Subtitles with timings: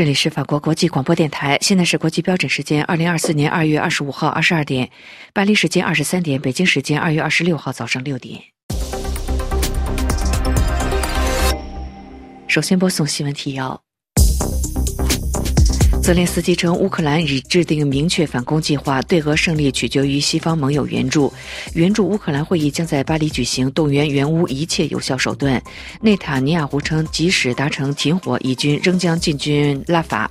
[0.00, 4.88] 这里是法国国际广播电台，现在是国际标准时间二零二四年二月二十五号二十二点，
[5.34, 8.40] 巴黎时间二十三点，北京时间二月二十六号早上六点。
[12.48, 13.82] 首先播送新闻提要。
[16.10, 21.32] 泽连斯基称，乌克兰已制定明确反攻计划，对俄胜利取决于西方盟友援助。
[21.74, 25.62] 援助乌克兰会议将在巴黎举行，动员援乌一切有效手段。
[26.00, 30.28] 内塔尼亚胡称，即使达成停火，以军仍将进军拉法。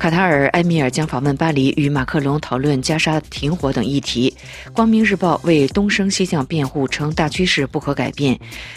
[0.00, 4.34] 卡塔尔埃米尔将访问巴黎，与马克龙讨论加沙停火等议题。
[4.72, 8.36] 光明日报为东升西降辩护，称大趋势不可改变。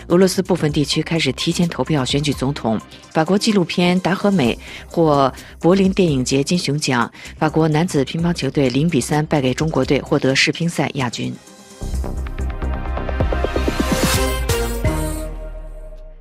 [0.10, 2.80] 俄罗斯部分地区开始提前投票选举总统。
[3.10, 4.54] 法国纪录片《达和美》
[4.86, 6.27] 获柏林电影。
[6.28, 7.10] 影节金熊奖，
[7.40, 11.34] 法国男子乒乓球队零比三败给中国队，获得世乒赛亚军。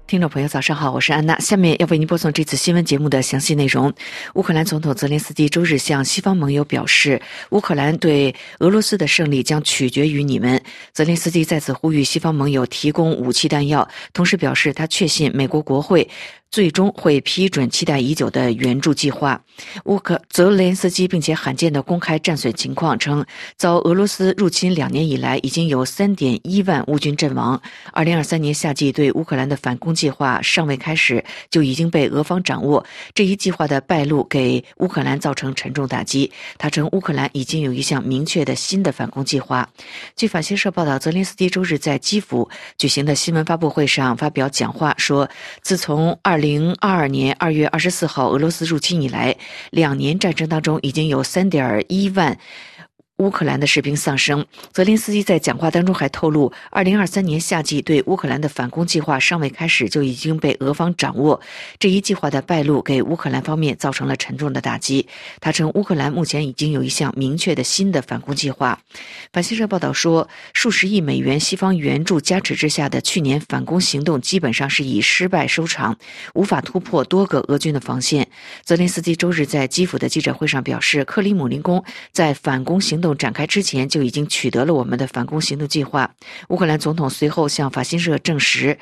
[0.07, 1.37] 听众朋友，早上好，我是安娜。
[1.41, 3.93] 下面要为您播送这次新闻节目的详细内容。
[4.35, 10.63] 乌克兰总统泽连斯基周日向西方盟友表示，乌克兰对俄罗斯的胜利将取决于你们。
[10.93, 16.09] 泽连斯基再次呼吁西方盟友提供武器弹药，同时表示他确信美国国会。
[16.51, 19.41] 最终会批准期待已久的援助计划。
[19.85, 23.25] 乌克泽连斯基并且罕见的公开战损情况，称
[23.57, 27.61] 遭俄罗斯入侵两年以来，已经有三点一万乌军阵亡。
[27.93, 32.85] 二零二三年夏季对乌克兰的反攻计划尚未开始，就已经被俄方掌握。
[33.15, 36.31] 这一计划的败露给乌克兰造成沉重打击。
[36.59, 39.69] 他称乌克兰已经有一项明确的新的反攻计划。
[40.15, 45.29] 据法新社报道，泽连斯基周日在基辅举行的新闻发布会上发表讲话说
[45.63, 49.37] ：“自从二零。”零二二年二月二十四号俄罗斯入侵以来，
[49.71, 52.39] 两年战争当中已经有三点一万。
[53.19, 54.45] 乌克兰的士兵丧生。
[54.73, 61.41] 泽连斯基在讲话当中还透露，二零二三年夏季对乌克兰的反攻计划尚未开始，就已经被俄方掌握。
[61.79, 65.07] 这一计划的败露给乌克兰方面造成了沉重的打击。
[65.41, 68.79] 他称，乌克兰目前已经有一项明确的新的反攻计划。
[69.33, 75.97] 法新社报道说，数十亿美元西方援助加持之下的去年反攻行动基本上是以失败收场，
[76.35, 78.29] 无法突破多个俄军的防线。
[78.63, 81.83] 泽连斯基周日在基辅的记者会上表示，克里姆林宫
[82.13, 83.06] 在反攻行动。
[83.15, 86.15] 展开之前就已经取得了我们的反攻行动计划。
[86.49, 88.79] 乌克兰总统随后向法新社证实，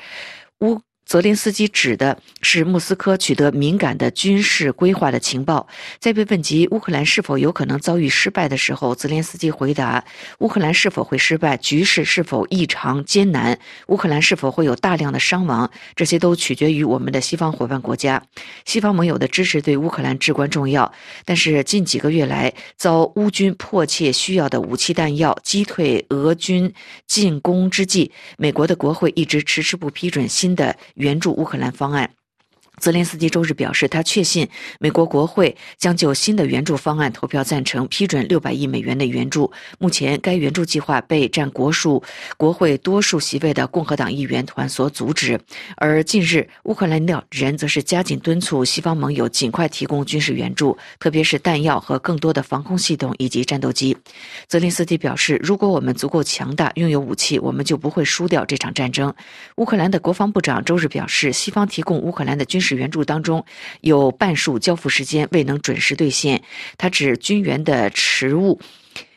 [0.59, 0.81] 乌。
[1.05, 5.67] 泽连斯基指的是莫斯科取得敏感的军事规划的情报。
[5.99, 10.03] 在被问及乌克兰是否有可能遭遇失败的时候，泽连斯基回答
[10.39, 18.23] ：“乌克兰是否会失败，局势是否异常艰难，乌克兰是否会有大量的伤亡，这些都取决于我们的西方伙伴国家。
[18.65, 20.91] 西方盟友的支持对乌克兰至关重要。
[21.23, 26.73] 但是近几个月来，遭乌军迫切需要的武器弹药击退俄军
[27.05, 32.14] 进攻之际，美国的国会一直迟迟不批准新的。”援助乌克兰方案。
[32.79, 34.47] 泽连斯基周日表示，他确信
[34.79, 39.51] 美国国会将就新的援助方案投票赞成，批准六百亿美元的援助。
[39.79, 42.03] 目前，该援助计划被占国数
[42.35, 45.39] 国会多数席位的共和党议员团所阻止。
[45.77, 53.95] 而近日，乌克兰的人则是加紧敦促西方盟友尽快提供军事援助，特别是弹药和更多的防空系统以及战斗机。
[54.47, 59.13] 泽连斯基表示，如果我们足够强大，拥有武器，我们就不会输掉这场战争。
[59.55, 62.64] 乌克兰的国防部长周日表示，西方提供乌克兰的军事。
[62.65, 63.45] 是援助当中
[63.81, 66.41] 有半数交付时间未能准时兑现。
[66.77, 68.59] 他指军援的迟误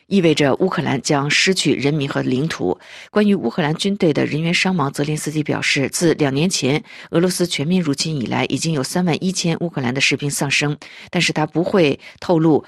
[0.05, 2.79] 意味着乌克兰将失去人民和领土。
[3.11, 10.77] 关于乌克兰军队的人员伤亡，泽连斯基表示，自两年前俄罗斯全面入侵以来，已经有三万一千乌克兰的士兵丧生，
[11.09, 12.63] 但是他不会透露。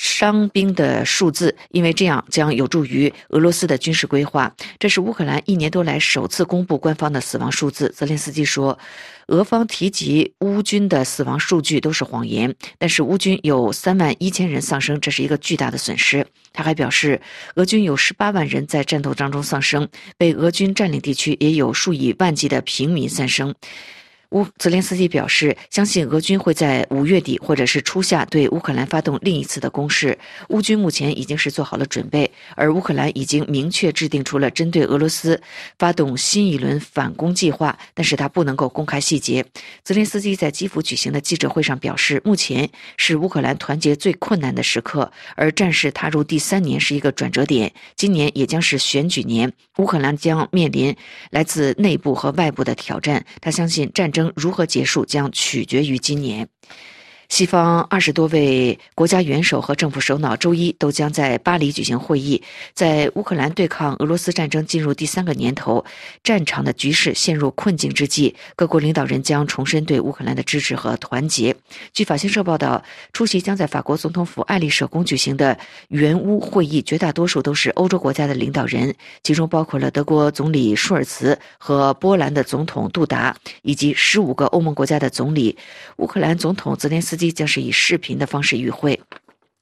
[0.00, 4.54] 伤兵的数字，因为这样将有助于俄罗斯的军事规划。
[4.78, 7.92] 这是乌克兰一年多来首次公布官方的死亡数字。
[7.96, 8.78] 泽连斯基说，
[9.26, 16.24] 俄方提及乌军的死亡数据都是谎言，但是乌军有三万一千人丧生，这是一个巨大的损失。
[16.52, 17.20] 他还表示，
[17.56, 23.52] 俄军有十八万人在战斗当中丧生，被俄军占领地区也有数以万计的平民丧生。
[24.32, 30.18] 乌泽连斯基表示，相信俄军会在五月底或者是初夏对乌克兰发动另一次的攻势。
[30.50, 35.40] 乌军目前已经是做好了准备，而乌克兰已经明确制定出了针对俄罗斯
[35.78, 39.42] 发动新一轮反攻计划，但是他不能够公开细节。
[39.82, 47.72] 泽连斯基在基辅举行的记者会上表示，目前是乌克兰团结最困难的时刻，而战事踏入第三年是一个转折点。
[47.96, 50.94] 今年也将是选举年，乌克兰将面临
[51.30, 53.24] 来自内部和外部的挑战。
[53.40, 54.17] 他相信战争。
[54.36, 56.48] 如何结束将取决于今年。
[57.28, 62.42] 西方二十多位国家元首和政府首脑周一都将在巴黎举行会议。
[62.72, 65.84] 在乌克兰对抗俄罗斯战争进入第三个年头，
[66.24, 71.54] 战场的局势陷入困境之际，各国领导人将重申对乌克兰的支持和团结。
[71.92, 72.82] 据法新社报道，
[73.12, 75.56] 出席将在法国总统府爱丽舍宫举行的
[75.88, 85.54] 援乌会议，绝大多数都是欧洲国家的领导人，其中包括了德国总理舒尔茨和波兰的总统杜达，以及十五个欧盟国家的总理。
[85.98, 87.17] 乌克兰总统泽连斯。
[87.32, 88.98] 将是以视频的方式与会。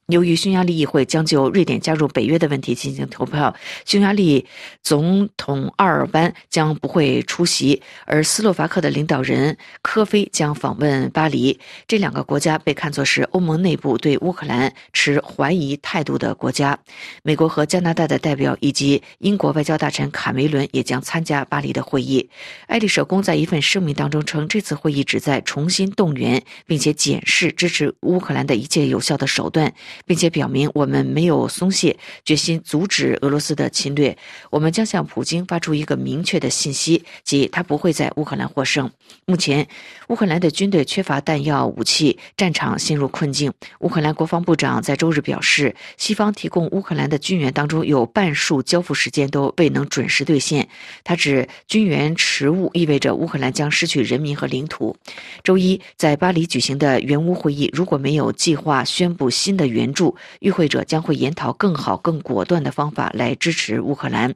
[0.08, 3.52] 由于匈牙利议会将就瑞典加入北约的问题进行投票，
[3.84, 4.46] 匈牙利
[4.80, 11.58] 总统奥尔班将不会出席，而斯洛伐克的领导人科菲将访问巴黎。
[11.88, 16.78] 这两个国家被看作是欧盟内部对乌克兰持怀疑态度的国家。
[17.24, 22.30] 美国和加拿大的代表以及英国外交大臣卡梅伦也将参加巴黎的会议。
[22.68, 29.74] 爱丽舍宫在一份声明当中称，这次会议旨在重新动员并且检视支持乌克兰的一切有效的手段。
[30.04, 34.16] 并且表明，我们没有松懈，决心阻止俄罗斯的侵略。
[34.50, 38.90] 我们将向普京发出一个明确的信息，即他不会在乌克兰获胜。
[39.24, 39.66] 目前，
[40.08, 43.52] 乌克兰的军队缺乏弹药、武器，战场陷入困境。
[43.80, 50.68] 乌克兰国防部长在周日表示，西方提供乌克兰的军援当中有半数交付时间都未能准时兑现。
[51.02, 54.94] 他指，军援迟误意味着乌克兰将失去人民和领土。
[55.42, 64.34] 周一在巴黎举行的援乌会议，如果没有计划宣布新的援，援助与会者将会研讨更好、更果断的方法来支持乌克兰。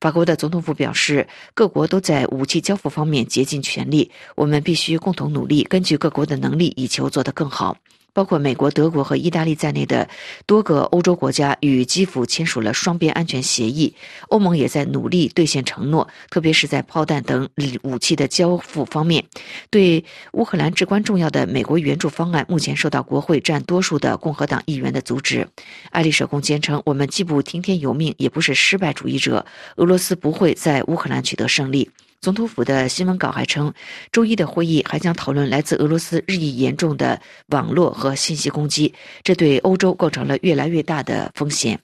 [0.00, 7.76] 法国的总统府表示，各国都在武器交付方面竭尽全力，我们必须共同努力，根据各国的能力，以求做得更好。
[8.18, 10.08] 包括美国、德国和意大利在内的
[10.44, 13.94] 多个欧洲国家与基辅签署了双边安全协议。
[14.26, 17.48] 欧盟也在努力兑现承诺，特别是在炮弹等
[17.82, 19.24] 武器的交付方面。
[19.70, 25.46] 对乌克兰至关重要的美国援助方案，目前受到国会占多数的共和党议员的阻止。
[25.90, 29.46] 爱丽舍宫坚称：“我们既不听天由命，也不是失败主义者。
[29.76, 31.88] 俄罗斯不会在乌克兰取得胜利。”
[32.20, 33.72] 总统府的新闻稿还称，
[34.10, 38.92] 周一的会议还将讨论来自俄罗斯日益严重的网络和信息攻击，
[39.22, 41.78] 这对欧洲构成了越来越大的风险。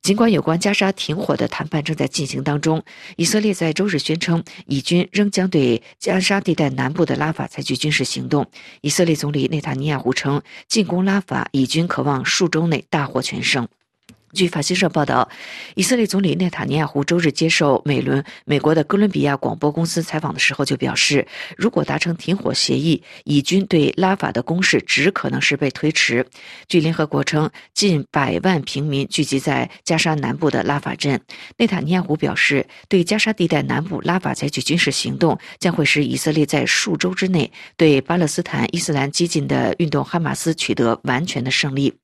[0.00, 2.84] 尽管有关加沙停火的谈判正在进行当中，
[3.16, 8.46] 以色列在周日宣称，以军仍将对加沙地带南部的拉法采取军事行动。
[8.80, 13.66] 以色列总理内塔尼亚胡称，进攻拉法，以军渴望数周内大获全胜。
[14.34, 15.26] 据法新社报道，
[15.74, 21.26] 以色列总理内塔尼亚胡周日接受美伦美国的哥伦比亚广播公司采访的时候就表示，
[21.56, 26.26] 如果达成停火协议，以军对拉法的攻势只可能是被推迟。
[26.68, 31.18] 据联合国称，近百万平民聚集在加沙南部的拉法镇。
[31.56, 41.94] 内塔尼亚胡表示，对加沙地带南部拉法采取军事行动，将会使以色列在数周之内对巴勒斯坦伊斯兰激进的运动哈马斯取得完全的胜利。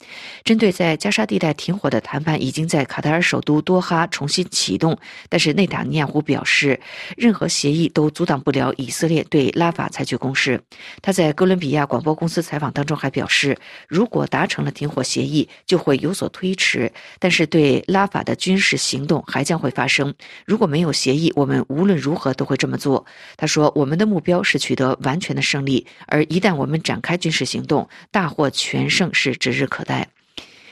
[0.43, 2.15] 针对在加沙地带停火的谈。
[2.25, 4.97] 谈判已经在卡塔尔首都多哈重新启动，
[5.29, 6.81] 但是内塔尼亚胡表示，
[7.19, 10.59] 任何协议都阻挡不了以色列对拉法采取攻势。
[11.03, 20.15] 他在哥伦比亚广播公司采访当中还表示，如果达成了停火协议，就会有所推迟，但是对拉法的军事行动还将会发生。
[20.47, 23.05] 如果没有协议，我们无论如何都会这么做。
[23.37, 30.09] 他说，我们的目标是取得完全的胜利，而一旦我们展开军事行动，大获全胜是指日可待。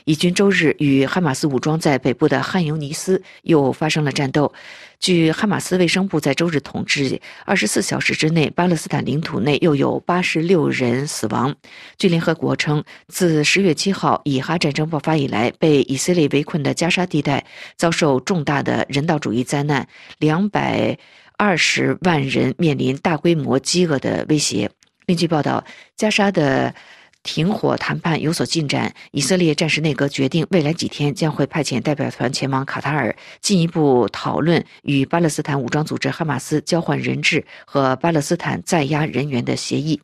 [0.05, 4.53] 以军周日与哈马斯武装在北部的汉尤尼斯又发生了战斗。
[4.99, 11.53] 据哈马斯卫生部在周日统计，二十四小时之内，巴勒斯坦领土内又有八十六人死亡。
[11.99, 17.44] 据联合国称，自十月七号以哈战争爆发以来，被以色列围困的加沙地带
[17.77, 20.97] 遭受重大的人道主义灾难，两百
[21.37, 24.71] 二十万人面临大规模饥饿的威胁。
[25.06, 25.65] 另据报道，
[25.97, 26.73] 加沙的。
[27.22, 40.00] 停火谈判有所进展，以色列战时内阁决定，未来几天将会派遣代表团前往卡塔尔，进一步讨论与巴勒斯坦武装组织哈马斯交换人质和巴勒斯坦在押人员的协议。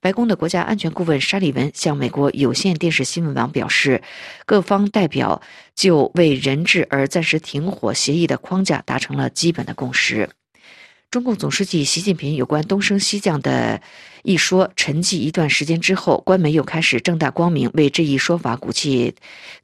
[0.00, 4.00] 白宫的国家安全顾问沙利文向美国有线电视新闻网表示，
[4.46, 5.42] 各方代表
[5.74, 10.28] 就为人质而暂时停火协议的框架达成了基本的共识。
[11.10, 13.82] 中共总书记习近平有关东升西降的
[14.22, 19.16] 一说沉寂一段时间之后，官媒又开始正大光明为这一说法鼓气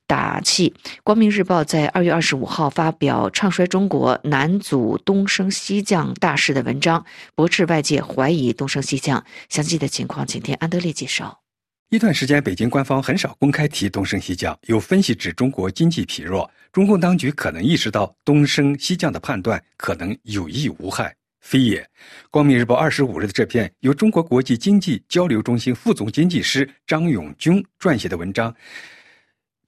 [0.09, 0.75] 打气。
[1.05, 9.25] 光明日报在二月二十五号发表唱衰中国南阻东升西降大势的文章，驳斥外界怀疑东升西降。
[9.49, 11.43] 详细的情况，请听安德烈介绍。
[11.91, 21.15] 一段时间，北京官方很少公开提东升西降，有分析指中国经济疲弱，中共当局可能意识到东升西降的判断可能有益无害。
[21.47, 21.89] 非也。
[22.29, 28.53] 光明日报二十五日的这篇由中国国际经济交流中心副总经济师张永军撰写的文章，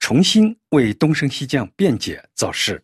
[0.01, 2.83] 重新为东升西降辩解造势。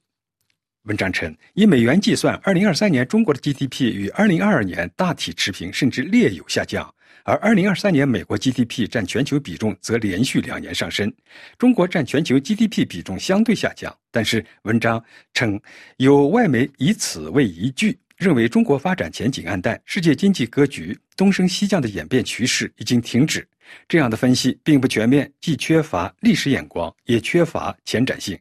[0.84, 6.84] 文章称，以美元计算，二零二三年中国的 GDP 与二零二二年大体持平，甚至略有下降；
[7.24, 11.12] 而二零二三年美国 GDP 占全球比重则连续两年上升，
[11.58, 13.92] 中国占全球 GDP 比重相对下降。
[14.12, 15.60] 但是，文章称，
[15.96, 23.46] 有外媒以此为依据，认为中国发展前景暗淡，世界经济格局东升西降的演变趋势已经停止。
[23.88, 28.38] 这样的分析并不全面，既缺乏历史眼光，也缺乏前瞻性。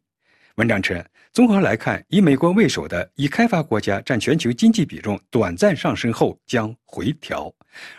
[0.56, 1.04] 文章称。
[1.32, 7.52] 综合来看，以美国为首的以开发国家占全球经济比重短暂上升后将回调，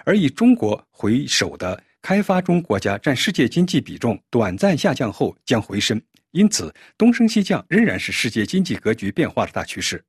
[0.04, 6.00] 而以中国为首的开发中国家占世界经济比重短暂下降后将回升。
[6.30, 10.04] 因此，东升西降仍然是世界经济格局变化的大趋势。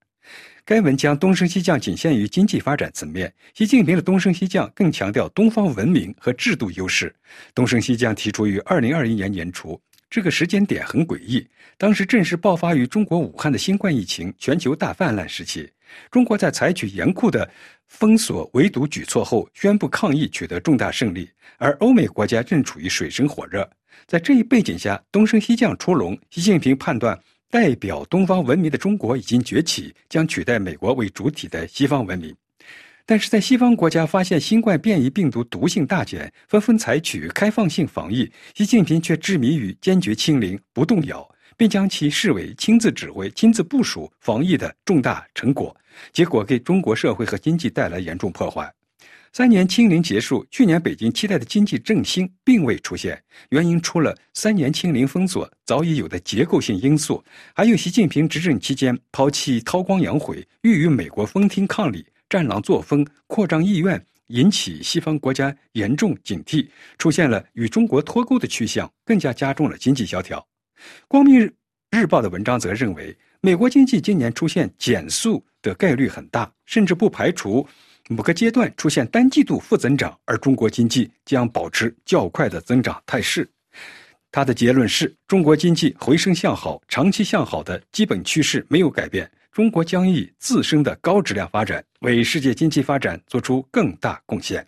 [0.67, 7.15] 该文将东升西降仅限于经济发展层面，习近平的东升西降更强调东方文明和制度优势。
[7.53, 9.79] 东升西降提出于二零二一年年初。
[10.09, 15.69] 这个时间点很诡异，当时正是爆发于中国武汉的新冠疫情全球大泛滥时期。
[16.09, 17.47] 中国在采取严酷的
[17.87, 23.69] 封锁围堵举措后，宣布抗疫取得重大胜利，而欧美国家正处于水深火热。
[24.07, 26.17] 在这一背景下，东升西降出笼。
[26.31, 27.17] 习近平判断，
[27.49, 32.35] 代表东方文明的中国已经崛起，将取代美国为主体的西方文明。
[33.05, 41.23] 但是在西方国家发现新冠变异病毒毒性大减，纷纷采取开放性防疫，习近平却执迷于坚决清零不动摇，
[41.55, 45.75] 并将其视为亲自指挥、亲自部署防疫的重大成果，
[46.11, 48.74] 结果给中国社会和经济带来严重破坏。
[49.35, 57.21] 三年清零结束，去年北京期待的经济振兴并未出现，原因除了三年清零封锁早已有的结构性因素，
[57.53, 62.07] 还有习近平执政期间抛弃韬光养晦，欲与美国分庭抗礼。
[62.29, 70.47] 战狼作风、扩张意愿引起西方国家严重警惕，出现了与中国脱钩的趋向，更加加重了经济萧条。
[71.09, 71.53] 光明日
[71.91, 77.67] 日报的文章则认为，美国经济今年出现减速的概率很大，甚至不排除
[78.07, 83.49] 某个阶段出现单季度负增长，而中国经济将保持较快的增长态势。
[84.31, 89.29] 他的结论是中国经济回升向好、长期向好的基本趋势没有改变。
[89.51, 94.67] 中国将以自身的高质量发展，为世界经济发展做出更大贡献。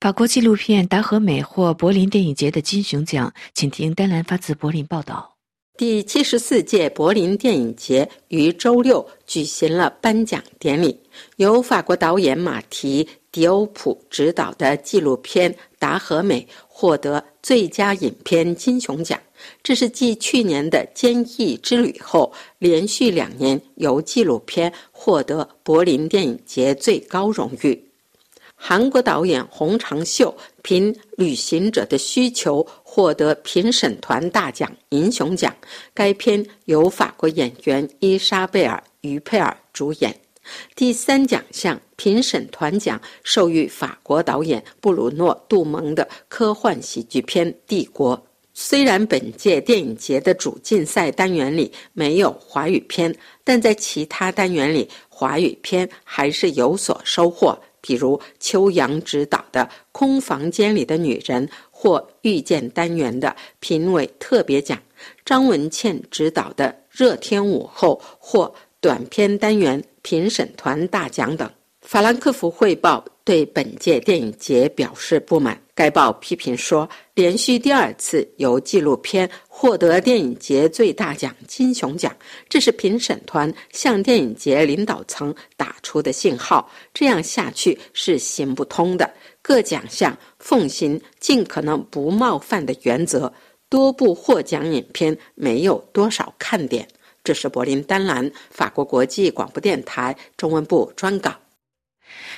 [0.00, 5.37] 法国纪录片《达和美》获柏林电影节的金熊奖，请听丹兰发自柏林报道。
[5.78, 10.98] 第七十四届柏林电影节于周六举行了颁奖典礼，
[11.36, 19.16] 由法国导演马提·迪欧普执导的纪录片《达和美》获得最佳影片金熊奖。
[19.62, 27.87] 这是继去年的《坚毅之旅》后，连续两年由纪录片获得柏林电影节最高荣誉。
[28.60, 35.54] 韩国导演洪长秀凭《旅行者的需求》获得评审团大奖银熊奖。
[35.94, 38.76] 该片由法国演员伊莎贝尔·
[39.08, 40.14] 于佩尔主演。
[40.74, 48.18] 第三奖项评审团奖授予法国导演布鲁诺·杜蒙的科幻喜剧片《帝国》。
[48.54, 57.56] 虽然本届电影节的主竞赛单元里没有华语片，但在其他单元里，华语片还是有所收获。
[57.88, 64.78] 比如秋阳执导的《空房间里的女人》或遇见单元的评委特别奖，
[65.24, 71.50] 张文倩执导的《热天午后》或短片单元评审团大奖等。
[71.80, 75.60] 法兰克福汇报对本届电影节表示不满。
[75.74, 82.16] 该报批评说，连续第二次由纪录片获得电影节最大奖金熊奖，
[82.48, 86.70] 这是评审团向电影节领导层打出的信号。
[86.94, 89.12] 这样下去是行不通的。
[89.42, 93.30] 各奖项奉行尽可能不冒犯的原则，
[93.68, 96.88] 多部获奖影片没有多少看点。
[97.22, 101.34] 这是柏林丹兰法国国际广播电台中文部专稿。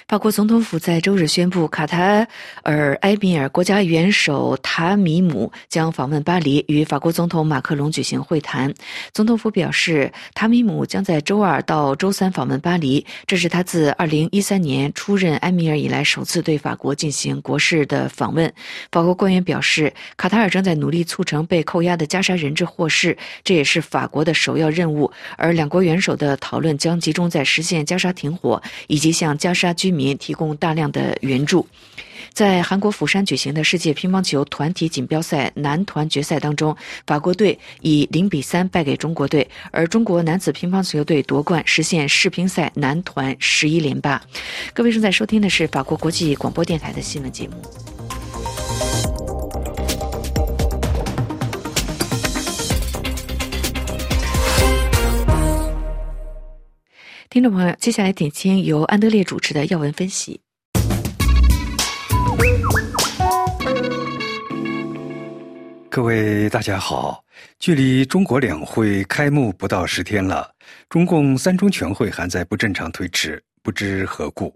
[0.08, 2.26] 法国总统府在周日宣布，卡塔
[2.62, 8.72] 尔埃米尔国家元首塔米姆将访问巴黎，与法国总统马克龙举行会谈。
[9.12, 18.52] 总统府表示，塔米姆将在周二到周三访问巴黎，这是他自2013年出任埃米尔以来首次对法国进行国事的访问。
[18.90, 25.10] 法国官员表示，卡塔尔正在努力促成被扣押的加沙人质获释，这也是法国的首要任务。
[25.36, 29.70] 而两国元首的讨论将集中在实现加沙停火以及向加沙沙。
[29.80, 31.66] 居民提供大量的援助。
[32.34, 36.76] 在韩国釜山举行的世界乒乓球团体锦标赛男团决赛当中，
[37.06, 44.20] 法国队以零比三败给中国队，而中国男子乒乓球队夺冠，实现世乒赛男团十一连霸。
[44.74, 47.62] 各位正在收听的是法国国际广播电台的新闻节目。
[57.32, 60.40] 听众朋友，接下来点听由安德烈主持的要闻分析。
[65.88, 67.22] 各位大家好，
[67.60, 70.52] 距离中国两会开幕不到十天了，
[70.88, 74.52] 中共三中全会还在不正常推迟，不知何故。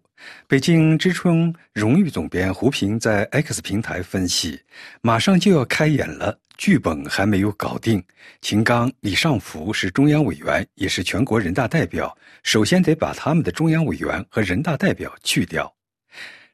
[0.46, 4.60] 北京知春荣誉总编胡平在 X 平台分析，
[5.00, 8.02] 马上就要开演了，剧本还没有搞定。
[8.40, 15.72] 秦刚、李尚福是中央委员，也是全国人大代表，首先得把他们的中央委员和人大代表去掉。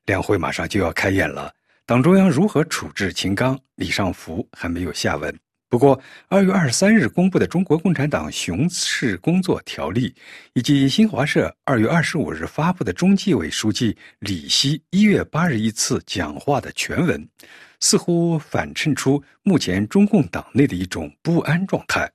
[0.06, 1.52] 两会马上就要开演了。
[1.86, 5.36] 党中央如何处置秦刚、李尚福还没有下文。
[5.70, 10.10] 不过，二月二十三日公布的《中国共产党巡视工作条例》，
[10.52, 17.24] 以及新华社二月二十五日发布的中纪委书记李希一月八日一次讲话的全文，
[17.78, 22.10] 似乎反衬出目前中共党内的一种不安状态。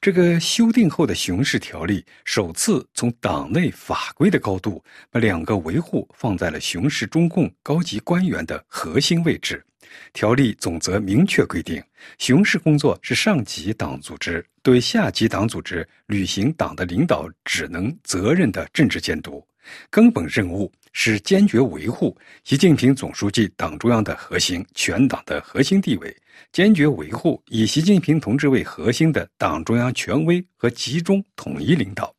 [0.00, 9.64] 这个修订后的巡视条例首次从党内法规的高度，把两个维护放在了巡视中共高级官员的核心位置。
[10.12, 11.82] 条例总则明确规定，
[12.18, 19.46] 巡视工作是上级党组织对下级党组织履行党的领导职能责任的政治监督，
[19.90, 20.70] 根本任务。
[20.96, 26.16] 是坚决维护习近平总书记党中央的核心、全党的核心地位，
[26.52, 32.14] 坚决维护以习近平同志为核心的党中央权威和集中统一领导。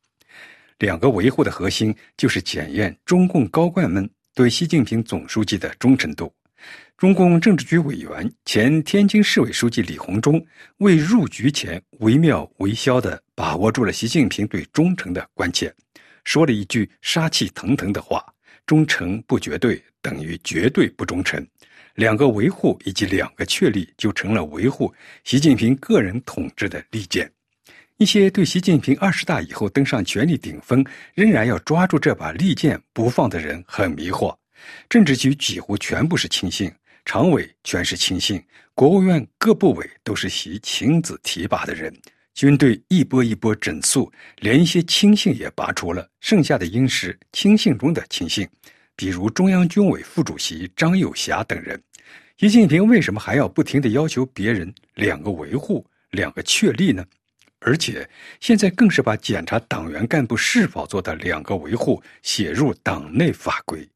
[0.78, 6.30] 两个维护的核心就是检验中共高官们对习近平总书记的忠诚度。
[6.98, 10.42] 中共政治局委员、前天津市委书记李鸿忠
[10.78, 15.70] 未入局前惟妙惟肖地把握住了习近平对忠诚的关键，
[16.24, 18.24] 说了一句杀气腾腾的话。
[18.64, 21.46] 忠诚不绝对等于绝对不忠诚，
[21.96, 27.30] 两个维护以及两个确立就成了维护习近平个人统治的利剑。
[27.98, 30.84] 一些对习近平二十大以后登上权力顶峰，
[31.14, 34.34] 仍然要抓住这把利剑不放的人很迷惑。
[34.88, 36.72] 政治局几乎全部是亲信，
[37.06, 38.42] 常委全是亲信，
[38.74, 41.96] 国务院各部委都是习亲自提拔的人。
[42.34, 48.46] 军队一波一波整肃，连一些亲信也拔除了，剩下的应是亲信中的亲信，
[48.96, 51.80] 比如中央军委副主席张友侠等人。
[52.38, 57.04] 习近平为什么还要不停地要求别人两个维护、两个确立呢？
[57.60, 58.06] 而且
[58.40, 63.88] 现在更是把检查党员干部是否做到两个维护写入党内法规。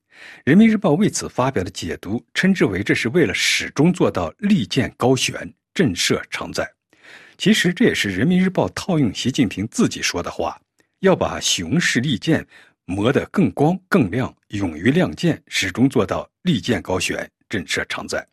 [0.44, 6.70] 人民日报为此发表的解读，称之为这是为了始终做到利剑高悬，震慑常在。
[7.36, 10.60] 其实这也是人民日报套用习近平自己说的话，
[11.00, 12.46] 要把雄视利剑
[12.84, 18.26] 磨得更光更亮，勇于亮剑，始终做到利剑高悬，震慑常在。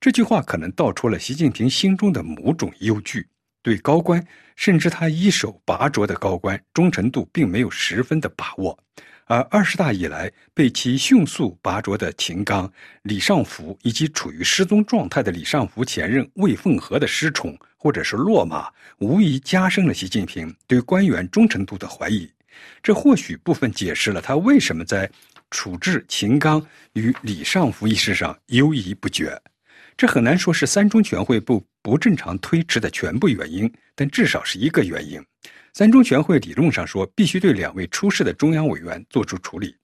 [0.00, 3.28] 这句话可能道出了习近平心中的某种忧惧，
[3.62, 8.78] 对高官，甚至他一手拔擢的高官忠诚度并没有十分的把握。
[9.30, 12.68] 而二十大以来被其迅速拔擢的秦刚、
[13.02, 22.28] 李尚福，以及处于失踪状态的李尚福前任魏凤和的失宠或者是落马，无疑加深了习近平对官员忠诚度的怀疑。
[22.82, 25.08] 这或许部分解释了他为什么在
[25.52, 26.60] 处置秦刚
[26.94, 29.40] 与李尚福一事上犹疑不决。
[29.96, 35.24] 这很难说是三中全会不不正常推迟的全部原因，但至少是一个原因。
[35.72, 39.74] 三中全会理论上说，必须对两位出事的中央委员作出处理。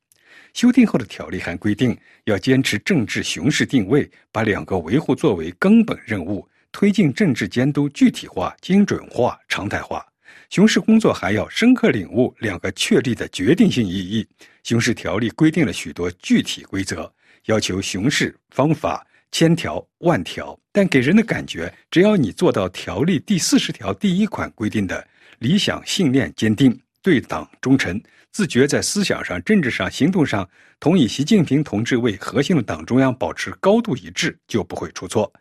[0.53, 10.05] 修订后的条例还规定，要坚持政治巡视定位，把两个维护作为根本任务，推进政治监督具体化、精准化、常态化。
[10.51, 14.27] 巡视工作还要深刻领悟两个确立的决定性意义。
[14.62, 17.11] 巡视条例规定了许多具体规则，
[17.46, 25.07] 要求巡视方法千条万条，但给人的感觉，只要你做到条例第四十条第一款规定的。
[25.38, 28.01] 理想信念坚定，对党忠诚，
[28.33, 30.49] 自觉在思想上、政治上、行动上
[30.81, 35.33] 同以习近平同志为核心的党中央保持高度一致，就不会出错。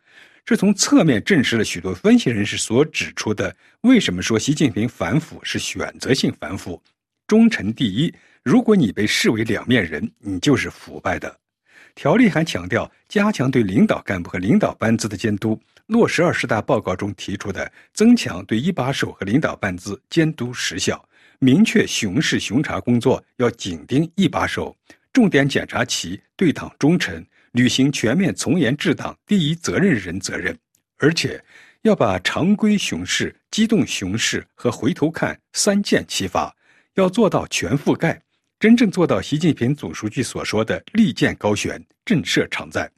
[0.43, 6.81] 这从侧面证实了许多分析人士所指出的：为什么说习近平反腐是选择性反腐？
[7.25, 8.13] 忠诚第一。
[8.43, 11.35] 如果你被视为两面人，你就是腐败的。
[11.95, 15.59] 条例还强调加强对领导干部和领导班子的监督。
[15.87, 24.75] 落实二十大报告中提出的增强对一把手和领导班子监督实效，明确巡视巡查工作要紧盯一把手，
[25.13, 30.57] 重点检查其对党忠诚，履行全面从严治党第一责任人责任，
[30.97, 31.43] 而且
[31.83, 36.51] 要把常规巡视、机动巡视和回头看三箭齐发，
[36.95, 38.19] 要做到全覆盖，
[38.59, 42.89] 真正做到习近平总书记所说的利剑高悬、震慑常在，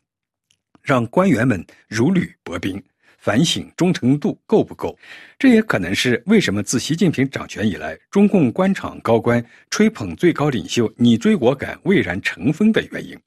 [0.88, 2.82] 让官员们如履薄冰。
[3.18, 4.98] 反省忠诚度够不够，
[5.38, 13.20] 这也可能是为什么自习近平掌权以来，中共官场高官吹捧最高领袖你追我赶、蔚然成风的原因。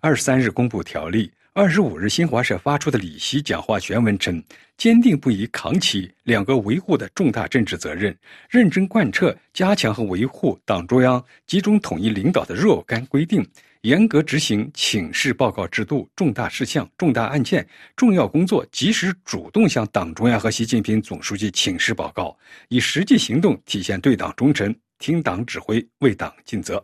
[0.00, 4.42] 二十三日公布条例，二十五日新华社发出的李希讲话全文称，
[4.76, 8.16] 坚定不移扛起两个维护的重大政治责任，
[8.48, 13.46] 认真贯彻加强和维护党中央集中统一领导的若干规定。
[13.82, 17.66] 严格执行请示报告制度，重大事项、重大案件、
[17.96, 22.36] 重要工作，及时主动向党中央和习近平总书记请示报告，
[22.68, 26.82] 以实际行动体现对党忠诚，听党指挥，为党尽责。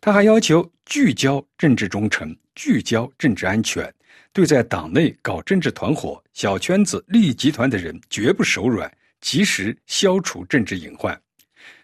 [0.00, 3.92] 他还要求聚焦政治忠诚，聚焦政治安全，
[4.32, 8.88] 对在党内搞政治团伙、小圈子、利益集团的人绝不手软，
[9.20, 11.20] 及时消除政治隐患。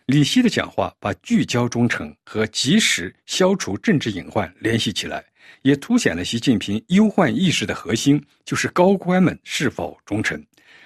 [0.06, 5.24] 李希的讲话把聚焦忠诚和及时消除政治隐患联系起来，
[5.62, 10.44] 也凸显了习近平忧患意识的核心就是高官们是否忠诚。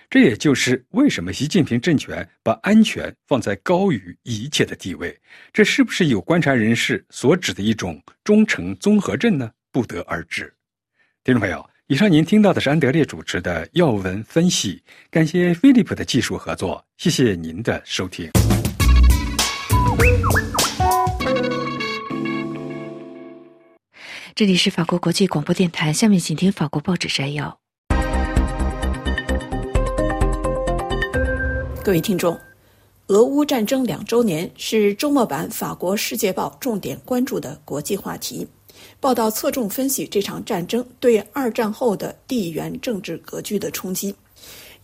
[0.08, 5.18] 这也就是为什么习近平政权把安全放在高于一切的地位。
[5.52, 9.50] 这是不是有观察人士所指的一种忠诚综合症呢？
[9.72, 10.44] 不得而知。
[11.24, 18.30] 听众朋友，以上您听到的是安德烈主持的要闻分析，感谢飞利浦的技术合作，谢谢您的收听。
[24.38, 27.58] 这里是法国国际广播电台，下面请听法国报纸摘要。
[31.82, 32.38] 各位听众，
[33.08, 38.46] 俄乌战争两周年是周末版法国《世界报》重点关注的国际话题。
[39.00, 44.14] 报道侧重分析这场战争对二战后的地缘政治格局的冲击。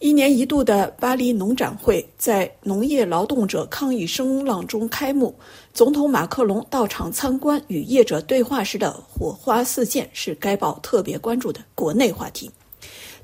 [0.04, 5.34] 一年一度的巴黎农展会在农业劳动者抗议声浪中开幕。
[5.72, 12.50] 总统马克龙到场参观，与业者对话时的火花四溅是该报特别关注的国内话题。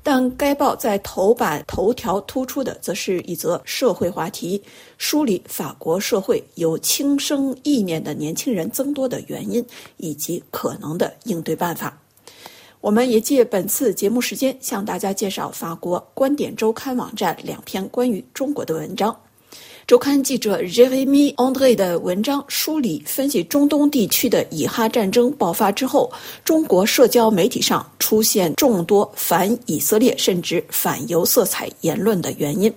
[0.01, 4.59] 但该报在头版头条突出的，则是一则社会话题，
[4.97, 9.63] 梳理法国社会有轻生意念的年轻人增多的原因
[9.97, 11.95] 以及可能的应对办法。
[12.81, 19.15] 我们也借本次节目时间向大家介绍法国观点周刊网站两篇关于中国的文章。
[19.85, 26.11] 周刊记者 Jeremy Andre 的文章梳理分析中东地区的以哈战争爆发之后，
[26.43, 32.73] 中国社交媒体上出现众多反以色列甚至反犹色彩言论的原因。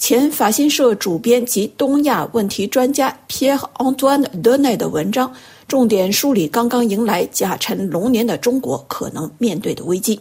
[0.00, 5.30] 前法新社主编及东亚问题专家 Pierre Antoine Dene 的文章。
[5.68, 10.18] 重点梳理刚刚迎来甲辰龙年的中国可能面对的危机。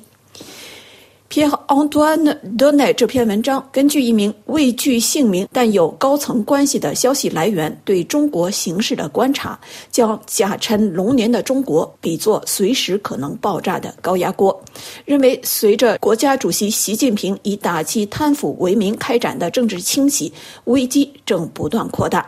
[1.29, 9.59] Pierre Antoine Donnet 这篇文章根据一名未具姓名但有高层关系的消息来源对中国形势的观察，
[9.91, 14.59] 将甲辰龙年的中国比作随时可能爆炸的高压锅，
[15.05, 22.25] 认为随着国家主席习近平以打击贪腐为名开展的政治清洗，危机正不断扩大。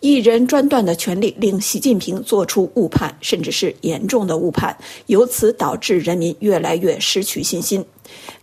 [0.00, 7.84] 一人专断的权力令习近平做出误判，甚至是严重的误判，由此导致人民越来越失去信心。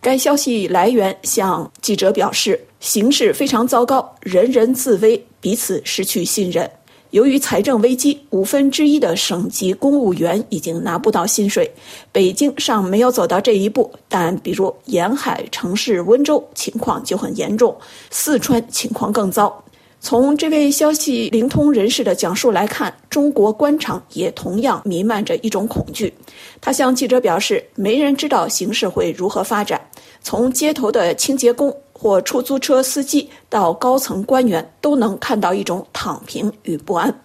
[0.06, 6.70] 该消息来源向记者表示，形势非常糟糕，人人自危，彼此失去信任。
[7.10, 11.68] 由于财政危机，五分之一的省级公务员已经拿不到薪水。
[12.12, 17.76] 北京尚没有走到这一步，但比如沿海城市温州情况就很严重，
[18.08, 19.60] 四川情况更糟。
[19.98, 26.14] 从这位消息灵通人士的讲述来看，中国官场也同样弥漫着一种恐惧。
[26.60, 29.80] 他向记者表示，没人知道形势会如何发展。
[30.26, 37.16] 从街头的清洁工或出租车司机到高层官员，都能看到一种躺平与不安，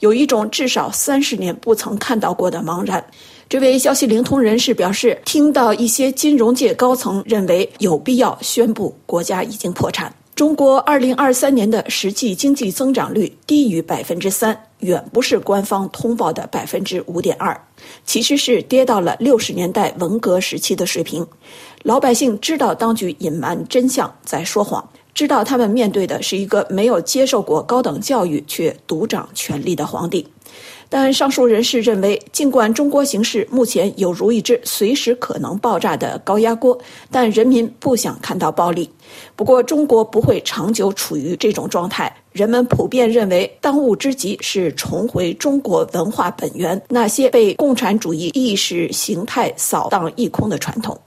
[0.00, 3.04] 有一种至少三十年不曾看到过的茫然。
[3.48, 10.12] 这位消息灵通人士表示，听到一些金融界高层认为有必要宣布国家已经破产。
[10.34, 17.54] 中国二零二三年的实际经济增长率低于百分之三，远不是官方通报的百分之五点二，
[18.06, 21.26] 其实是跌到了六十年代文革时期的水平。
[21.82, 24.86] 老百姓知道当局隐瞒真相，在说谎。
[25.14, 30.26] 知道他们面对的是一个没有接受过高等教育却独掌权力的皇帝。
[30.88, 36.78] 但上述人士认为，尽管中国形势目前有如一只随时可能爆炸的高压锅，
[37.10, 38.88] 但人民不想看到暴力。
[39.34, 42.14] 不过，中国不会长久处于这种状态。
[42.32, 50.98] 人们普遍认为，当务之急是重回中国文化本源，那些被共产主义意识形态扫荡一空的传统。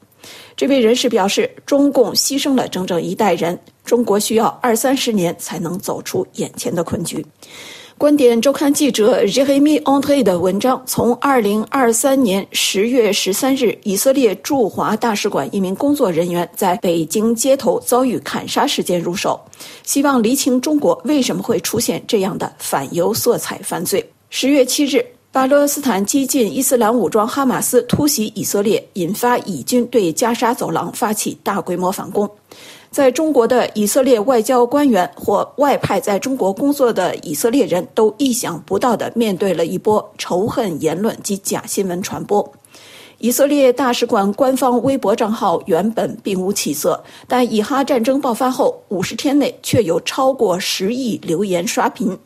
[0.56, 7.26] 这位人士表示，中共牺牲了整整一代人，中国需要二三十年才能走出眼前的困局。
[7.96, 19.40] 观点周刊记者 Jeremy Andre 的文章从2023年10月13日以色列驻华大使馆一名工作人员在北京街头遭遇砍杀事件入手，
[19.84, 24.04] 希望厘清中国为什么会出现这样的反犹色彩犯罪。
[24.32, 32.30] 10月7日，巴勒斯坦激进伊斯兰武装哈马斯突袭以色列，引发以军对加沙走廊发起大规模反攻。
[32.92, 42.54] 在中国的以色列外交官员或外派在中国工作的以色列人都意想不到地面对了一波仇恨言论及假新闻传播。
[43.18, 52.20] 以色列大使馆官方微博账号原本并无起色，但以哈战争爆发后五十天内却有超过十亿留言刷屏。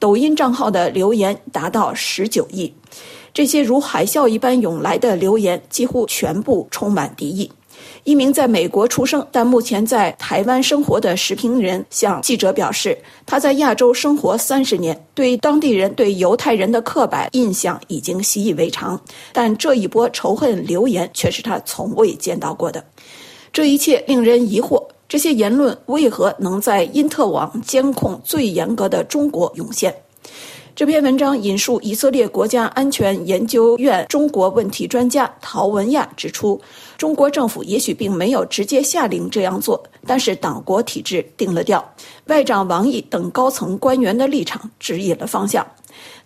[0.00, 2.72] 抖音账号的留言达到十九亿，
[3.34, 7.52] 这些如海啸一般涌来的留言几乎全部充满敌意。
[8.04, 18.98] 一名在美国出生但目前在台湾生活的时评人向记者表示，他在亚洲生活三十年，对当地人对犹太人的刻板印象已经习以为常，
[19.34, 22.82] 但这一波仇恨留言却是他从未见到过的。
[23.52, 29.92] 这一切令人疑惑：这些言论为何能在因特网监控最严格的中国涌现？
[30.76, 36.60] 这篇文章引述以色列国家安全研究院中国问题专家陶文亚指出，
[36.96, 41.84] 中国政府也许并没有直接下令这样做，但是党国体制定了调，
[42.26, 45.66] 外长王毅等高层官员的立场指引了方向。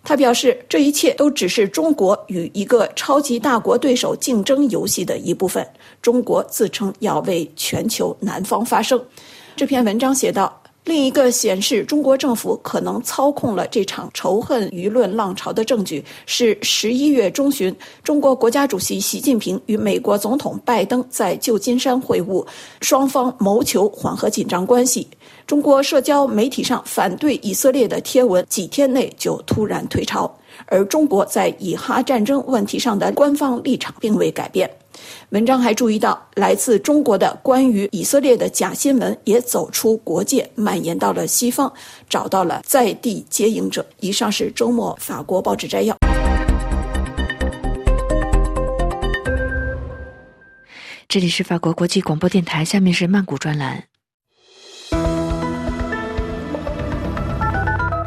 [0.03, 5.65] 他表示，这一切都只是中国与一个超级大国对手竞争游戏的一部分。
[6.01, 9.03] 中国自称要为全球南方发声。
[9.55, 10.61] 这篇文章写道。
[10.85, 22.45] 另一个显示中国政府可能操控了这场仇恨舆论浪潮的证据是十一月中旬，中国国家主席习近平与美国总统拜登在旧金山会晤，
[22.81, 25.07] 双方谋求缓和紧张关系。
[25.47, 30.31] 中国社交媒体上反对以色列的贴文几天内就突然退潮，
[30.67, 34.69] 而中国在以哈战争问题上的官方立场并未改变。
[35.29, 41.71] 文章还注意到，来自中国的关于以色列的假新闻也走出国界，蔓延到了西方，
[42.09, 43.85] 找到了在地接应者。
[43.99, 45.97] 以上是周末法国报纸摘要。
[51.07, 53.83] 这里是法国国际广播电台，下面是曼谷专栏。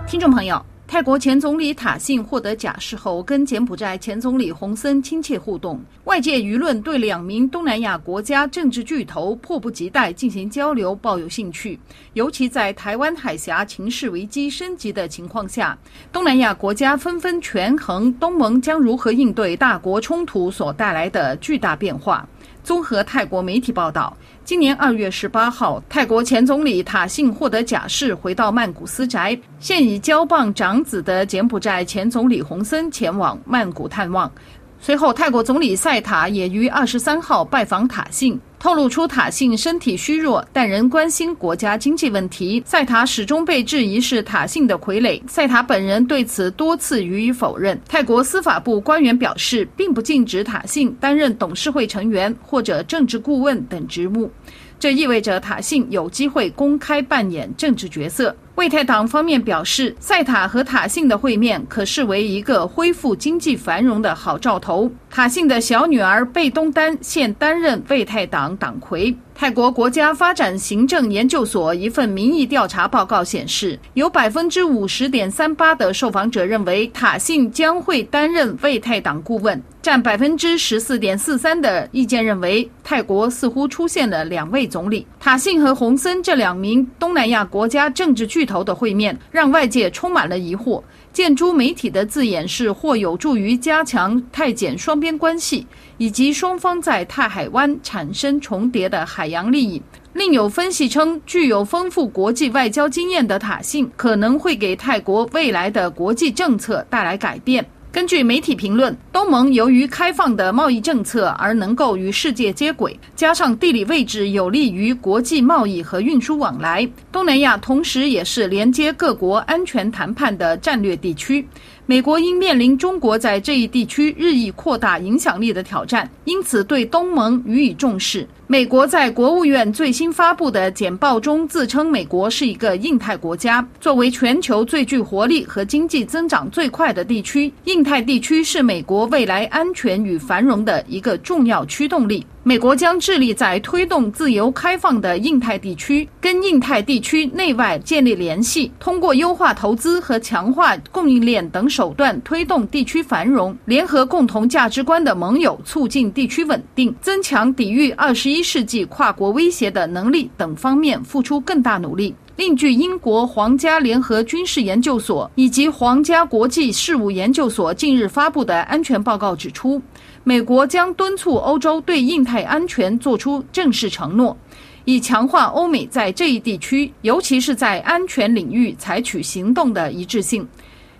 [0.06, 0.64] 听众朋友。
[0.88, 5.78] 泰国前总理塔信获得假释后，跟柬埔寨前总理洪森亲切互动。
[6.04, 11.78] 外界舆论对两名东南亚国家政治巨头迫不及待进行交流抱有兴趣，
[12.14, 15.76] 尤其在台湾海峡情势危机升级的情况下，
[16.10, 22.26] 东南亚国家纷纷权衡东盟将如何应对大国冲突所带来的巨大变化。
[22.64, 24.16] 综合泰国媒体报道。
[24.48, 29.38] 今年二月十八号，泰国前总理塔信获得假释，回到曼谷私宅。
[29.60, 34.32] 现已交棒长子的柬埔寨前总理洪森前往曼谷探望。
[34.80, 42.62] 随后，泰国总理赛塔也于二十三号拜访塔信，透露出塔信身体虚弱，但仍关心国家经济问题。
[42.64, 47.78] 赛塔始终被质疑是塔信的傀儡，赛塔本人对此多次予以否认。
[47.88, 54.30] 泰国司法部官员表示，并不禁止塔信担任董事会成员或者政治顾问等职务，
[54.78, 58.34] 这意味着塔信有机会公开扮演政治角色。
[58.58, 64.90] 魏泰党方面表示，塞塔和塔信的会面可视为一个恢复经济繁荣的好兆头。
[65.10, 69.14] 塔信的小女儿贝东丹现担任为泰党党魁。
[69.34, 85.06] 泰国国家发展行政研究所一份民意调查报告显示，有百分之五十点三八的受访者认为塔信将会担任为泰党顾问，占百分之十四点四三的意见认为泰国似乎出现了两位总理。
[85.20, 90.82] 塔信和洪森这两名东南亚国家政治巨头的会面，让外界充满了疑惑。
[91.18, 99.82] 建筑媒体的字眼是或有助于加强泰柬双边关系，以及双方在泰海湾产生重叠的海洋利益。
[100.12, 107.68] 另有分析称，具有丰富国际外交经验的塔信可能会给泰国未来的国际政策带来改变。
[107.98, 121.44] 根据媒体评论，东盟由于开放的贸易政策而能够与世界接轨，加上地理位置有利于国际贸易和运输往来，东南亚同时也是连接各国安全谈判的战略地区。
[121.86, 128.24] 美国因面临中国在这一地区日益扩大影响力的挑战，因此对东盟予以重视。
[128.50, 142.26] 美国在国务院最新发布的简报中自称，美国是一个印太国家，作为全球最具活力和经济增长最快的地区，印太地区是美国未来安全与繁荣的一个重要驱动力。
[142.44, 162.14] 美国将致力在推动自由开放的印太地区，跟印太地区内外建立联系，通过优化投资和强化供应链等手段推动地区繁荣，联合共同价值观的盟友，促进地区稳定，增强抵御二十一一世纪跨国威胁的能力等方面付出更大努力。
[162.36, 169.82] 另据英国皇家联合军事研究所以及皇家国际事务研究所近日发布的安全报告指出。
[170.22, 174.36] 美国将敦促欧洲对印太安全作出正式承诺，
[174.84, 180.46] 以强化欧美在这一地区，尤其是在安全领域采取行动的一致性，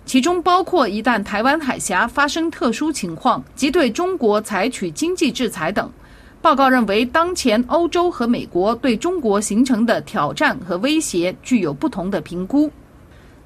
[0.03, 5.89] 其中包括一旦台湾海峡发生特殊情况，即对中国采取经济制裁等。
[6.41, 12.71] 报告认为，当前欧洲和美国对中国形成的挑战和威胁具有不同的评估。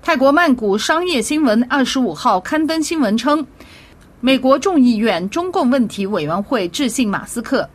[0.02, 3.46] 泰国曼谷商业新闻二十五号刊登新闻称。
[4.20, 7.68] 美国众议院中共问题委员会致信马斯克。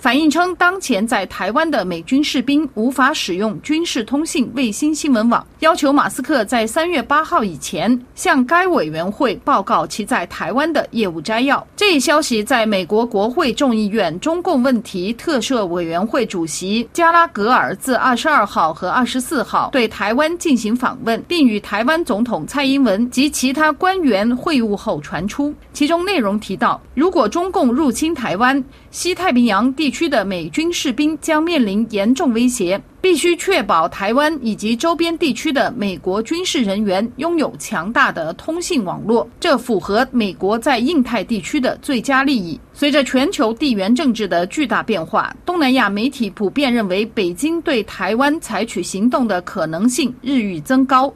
[0.00, 11.64] 反映称，当前在台湾的美军士兵无法使用军事通信卫星新闻网，要求马斯克在三月八号以前向该委员会报告其在台湾的业务摘要。
[11.76, 25.54] 这一消息在美国国会众议院中共问题特设委员会主席加拉格尔自二十二号和二十四号对台湾进行访问，并与台湾总统蔡英文及其他官员会晤后传出。
[25.74, 42.58] 其中内容提到，如果中共入侵台湾，西太平洋地区的美军士兵将面临严重威胁，必须确保台湾以及周边地区的美国军事人员拥有强大的通信网络，这符合美国在印太地区的最佳利益。
[42.72, 51.12] 随着全球地缘政治的巨大变化，东南亚媒体普遍认为，北京对台湾采取行动的可能性日益增高。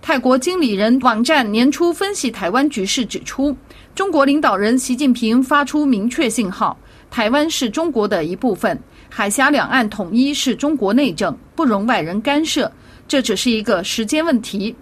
[0.00, 3.54] 泰国经理人网站年初分析台湾局势指出，
[3.94, 6.78] 中国领导人习近平发出明确信号。
[7.10, 12.70] 台湾是中国的一部分，海峡两岸统一是中国内政，不容外人干涉。
[13.06, 14.74] 这只是一个时间问题。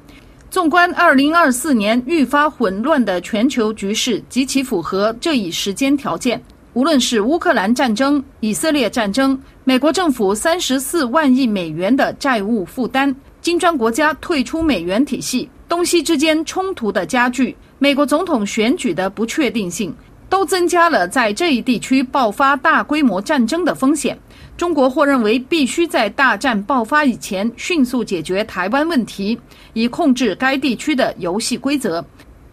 [0.51, 6.43] 纵观二零二四年愈发混乱的全球局势，极其符合这一时间条件。
[6.73, 19.95] 无论是乌克兰战争、以色列战争、美国政府三十四万亿美元的债务负担、金砖国家退出美元体系、东西之间冲突的加剧、美国总统选举的不确定性。
[20.29, 24.19] 都增加了在这一地区爆发大规模战争的风险。
[24.57, 29.39] 中国或认为必须在大战爆发以前迅速解决台湾问题，
[29.75, 32.03] 以控制该地区的游戏规则。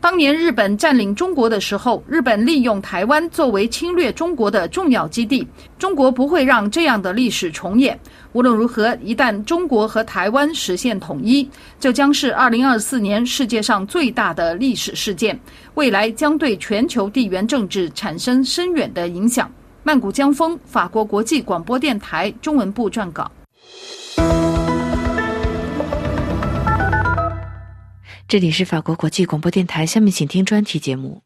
[0.03, 5.47] 当年日本占领中国的时候，日本利用台湾作为侵略中国的重要基地。
[5.79, 7.97] 中国不会让这样的历史重演。
[8.33, 15.39] 无论如何，一旦中国和台湾实现统一，这将是2024年世界上最大的历史事件，
[15.75, 19.49] 未来将对全球地缘政治产生深远的影响。
[19.83, 23.31] 曼谷江峰，法国国际广播电台中文部撰稿。
[28.33, 31.21] 这里是法国国际广播电台，下面请听专题节目。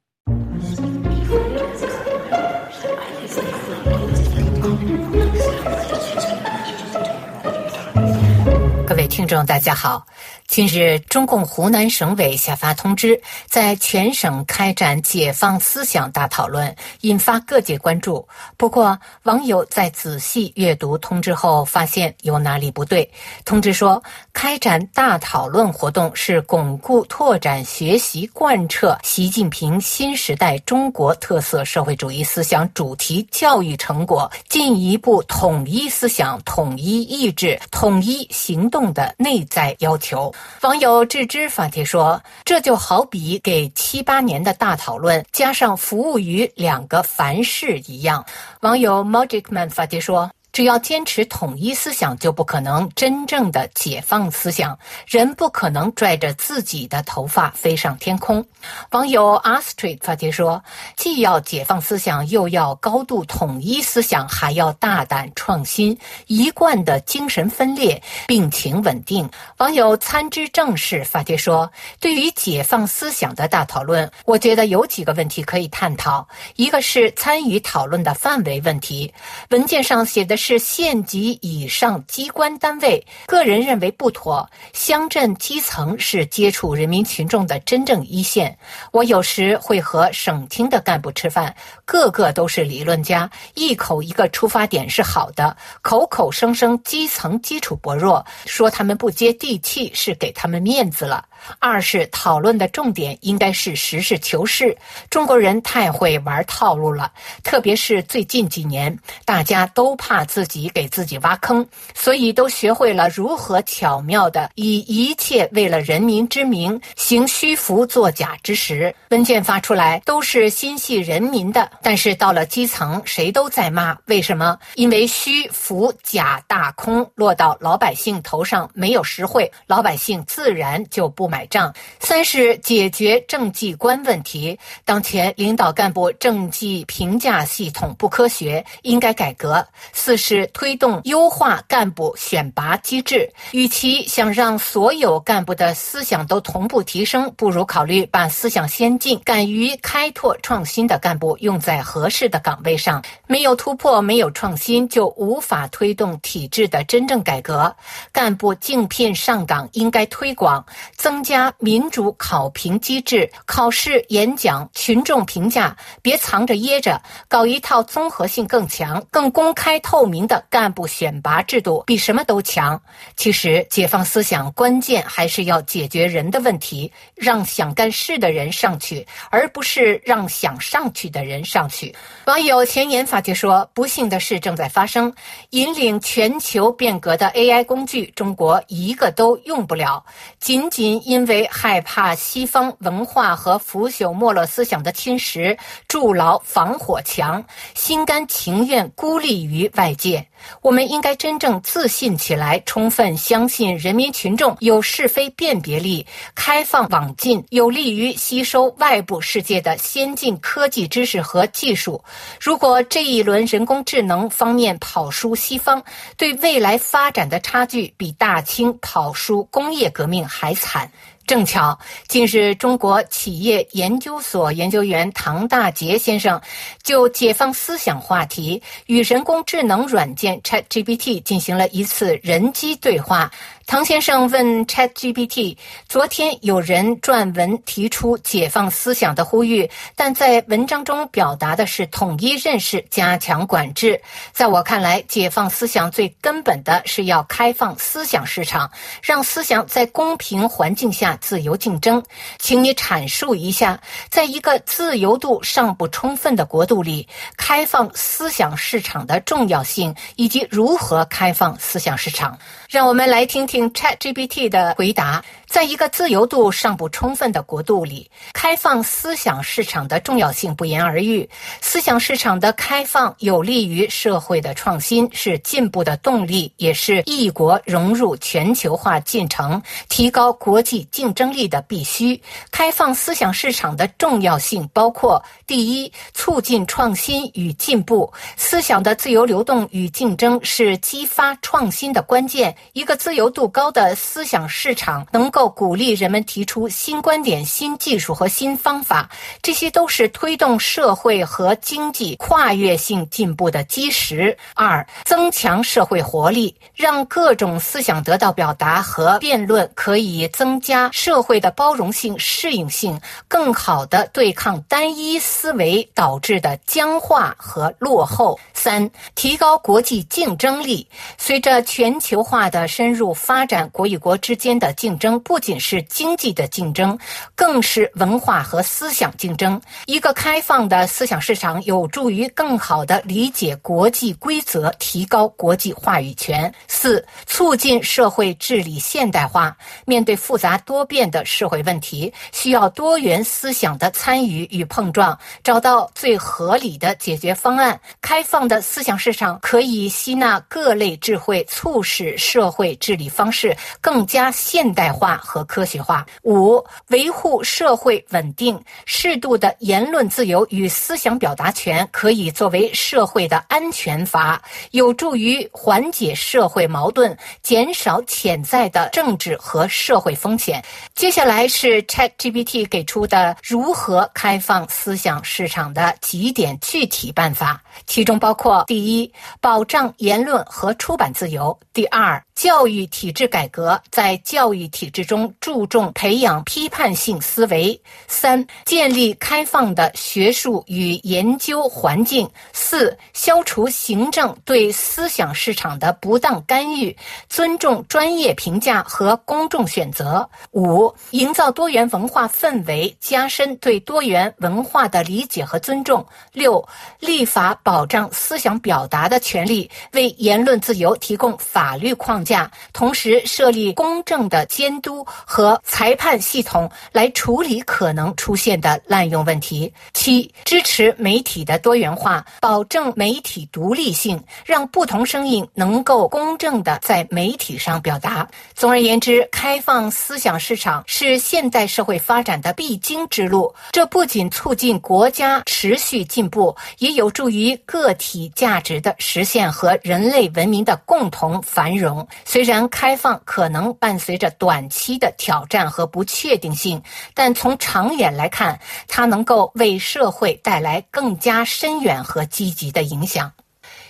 [8.86, 10.06] 各位听众，大家好。
[10.48, 18.26] 近日，中共湖南省委下发通知，在全省开展解放思想大讨论，引发各界关注。
[18.56, 23.08] 不过，网友在仔细阅读通知后，发现有哪里不对。
[23.44, 40.34] 通知说，开展大讨论活动是巩固、拓展、学习、贯彻习近平新时代中国特色社会主义思想主题教育成果进一步统一思想、统一意志、统一行动的内在要求。
[40.62, 48.26] 网友置之发帖说：“这就好比给七八年的大讨论加上服务于两个凡事一样。”
[48.62, 50.32] 网友 Magicman 发帖说。
[50.58, 54.76] 只要坚持统一思想，就不可能真正的解放思想。
[55.06, 58.44] 人不可能拽着自己的头发飞上天空。
[58.90, 60.64] 网友 Astrid 发帖说
[60.98, 76.28] ：“既要解放思想，又要高度统一思想，还要大胆创新，一贯的精神分裂，病情稳定。”网友参知政事发帖说：“对于解放思想的大讨论，我觉得有几个问题可以探讨。
[76.56, 79.14] 一个是参与讨论的范围问题，
[79.52, 84.50] 文件上写的是是县级以上机关单位，个人认为不妥。
[84.72, 88.58] 乡镇基层是接触人民群众的真正一线。
[88.94, 101.26] 我有时会和省厅的干部吃饭，个个都是理论家，一口一个出发点是好的，口口声声基层基础薄弱，说他们不接地气是给他们面子了。
[101.60, 104.76] 二是讨论的重点应该是实事求是。
[105.10, 107.12] 中国人太会玩套路了，
[107.44, 118.94] 特别是最近几年，大家都怕自己给自己挖坑，所以都学会了如何巧妙的以一切为了人民之名行虚浮作假之实。
[119.10, 123.96] 文件发出来都是心系人民的，但是到了基层，谁都在骂。
[124.06, 124.58] 为什么？
[124.74, 131.28] 因为虚浮假大空落到老百姓头上没有实惠，老百姓自然就不。
[131.28, 131.72] 买改账。
[132.00, 134.58] 三是解决政绩观问题。
[134.86, 139.68] 当前领导干部政绩评价系统不科学，应该改革。
[139.94, 143.32] 四是推动优化干部选拔机制。
[143.52, 153.04] 与其想让所有干部的思想都同步提升，不如考虑把思想先进、敢于开拓创新的干部用在合适的岗位上。
[153.28, 157.76] 没有突破，没有创新，就无法推动体制的真正改革。
[158.12, 160.66] 干部竞聘上岗应该推广
[160.96, 161.17] 增。
[161.18, 172.80] 增加民主考评机制，考试、演讲、群众评价，别藏着掖着，搞一套综合性更强、更公开透明的干部选拔制度，比什么都强。
[173.16, 181.96] 其实，解放思想关键还是要解决人的问题，让想干事的人上去，而不是让想上去的人上去。
[182.26, 185.12] 网友前言发觉说：“不幸的事正在发生，
[185.50, 190.06] 引领全球变革的 AI 工具，中国一个都用不了，
[190.40, 200.28] 仅仅。”因为害怕西方文化和腐朽没落思想的侵蚀，筑牢防火墙，心甘情愿孤立于外界。
[200.62, 212.04] 我们应该真正自信起来，充分相信人民群众有是非辨别力，开放网进，有利于吸收外部世界的先进科技知识和技术。
[212.40, 215.84] 如果这一轮人工智能方面跑输西方，
[216.18, 220.92] 对未来发展的差距比大清跑输工业革命还惨。
[221.28, 226.42] 正巧，竟是中国企业研究所研究员唐大杰先生
[226.82, 233.30] 就解放思想话题，与人工智能软件 ChatGPT 进行了一次人机对话。
[233.68, 235.58] 唐先生问 ChatGPT：“
[235.90, 244.02] 昨天有人撰文提出解放思想的呼吁，但在文章中表达的是统一认识、加强管制。
[244.32, 252.02] 在我看来，解放思想最根本的是要开放思想市场，让思想在公平环境下自由竞争。
[252.40, 253.78] 请你阐述一下，
[254.10, 257.06] 在一个自由度尚不充分的国度里，
[257.36, 262.40] 开放思想市场的重要性，以及如何开放思想市场。
[262.70, 265.24] 让我们来听听。” ChatGPT 的回答。
[265.48, 271.28] 在一个自由度尚不充分的国度里，开放思想市场的重要性不言而喻。
[271.62, 282.22] 思想市场的开放有利于社会的创新，是进步的动力，也是一国融入全球化进程、提高国际竞争力的必须。
[282.52, 288.12] 开放思想市场的重要性包括：第一，促进创新与进步。
[288.36, 292.54] 思想的自由流动与竞争是激发创新的关键。
[292.74, 295.32] 一个自由度高的思想市场能。
[295.38, 299.08] 够鼓励人们提出新观点、新技术和新方法，
[299.44, 304.36] 这些都是推动社会和经济跨越性进步的基石。
[304.56, 318.40] 二、增强社会活力，让各种思想得到表达和辩论，可以增加社会的包容性、适应性，更好的对抗单一思维导致的僵化和落后。
[318.56, 320.88] 三、提高国际竞争力，
[321.20, 326.98] 随着全球化的深入发展国与国之间的竞争，不仅是经济的竞争，
[327.36, 329.62] 更是文化和思想竞争。
[329.86, 336.52] 一个开放的思想市场有助于更好地理解国际规则，提高国际话语权。
[336.70, 339.54] 四、促进社会治理现代化。
[339.86, 347.78] 面对复杂多变的社会问题，需要多元思想的参与与碰撞，找到最合理的解决方案。
[348.02, 356.06] 开放的思想市场可以吸纳各类智慧，促使社会治理方式更加现代化和科学化。
[356.24, 364.42] 五、维护社会稳定，适度的言论自由与思想表达权可以作为社会的安全阀，
[364.72, 370.64] 有助于缓解社会矛盾，减少潜在的政治和社会风险。
[370.96, 387.76] 接下来是 ChatGPT 给出的如何开放思想市场的几点具体办法，其中包括：第一，保障言论和出版自由；第二，教育体制改革，在教育体制中注重培养批判性思维；
[388.08, 396.96] 三，建立开放的学术与研究环境；四，消除行政对思想市场的不当干预，
[397.30, 406.64] 尊重专业评价和公众选择；五，营造多元文化氛围，加深对多元文化的理解和尊重；六，
[407.00, 419.74] 立法保障思想表达的权利，为言论自由提供法律框架，同时设立公正的监督和裁判系统来处理可能出现的滥用问题。
[419.94, 428.28] 七，支持媒体的多元化，保证媒体独立性，让不同声音能够公正的在媒体上表达。
[428.54, 433.54] 总而言之，开放思想市场是现代社会发展的必经之路。
[433.72, 442.08] 这不仅促进国家持续进步，也有助于个体价值的实现和人类文明的共同繁荣。
[442.24, 446.84] 虽然开放可能伴随着短期的挑战和不确定性，
[447.16, 453.32] 但从长远来看，它能够为社会带来更加深远和积极的影响。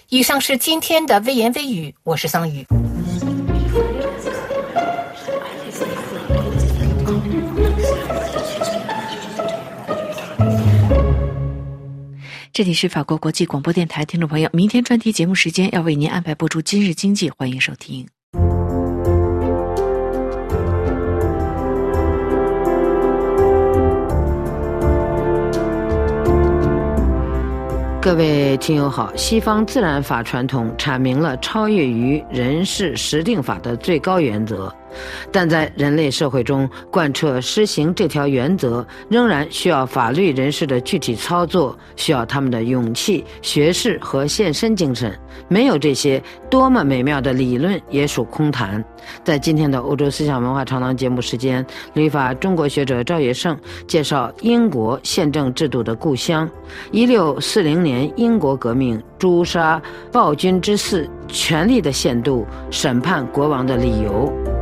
[0.07, 2.65] 以上是今天的微言微语，我是桑宇。
[12.53, 18.07] 这里是法国国际广播电台，听众朋友，明天专题节目时间要为您安排播出《今日经济》，欢迎收听。
[28.07, 34.73] 各位听友好，西方自然法传统阐明了超越于人事实定法的最高原则。
[35.31, 45.17] 但在人类社会中贯彻施行这条原则，仍然需要法律人士的具体操作，需要他们的勇气、学识和献身精神。
[45.47, 48.83] 没有这些，多么美妙的理论也属空谈。
[49.23, 53.57] 在今天的欧洲思想文化长廊节目时间，旅法中国学者赵业胜
[53.87, 56.49] 介绍英国宪政制度的故乡——
[56.91, 59.81] 一六四零年英国革命诛杀
[60.11, 64.56] 暴君之嗣，权力的限度，审判国王的理由。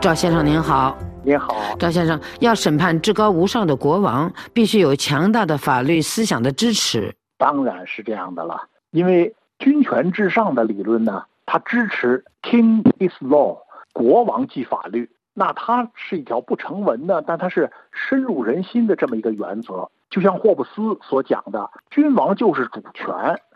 [0.00, 7.12] 赵先生您好，您好，赵先生要审判至高无上的国王，必须有强大的法律思想的支持。
[7.38, 13.58] 当然是这样的了，因为君权至上的理论呢，它支持 King is law，
[13.92, 15.10] 国王即法律。
[15.34, 19.90] 那它是一条不成文的，但它是深入人心的这么一个原则。
[20.08, 23.14] 就像霍布斯所讲的，君王就是主权。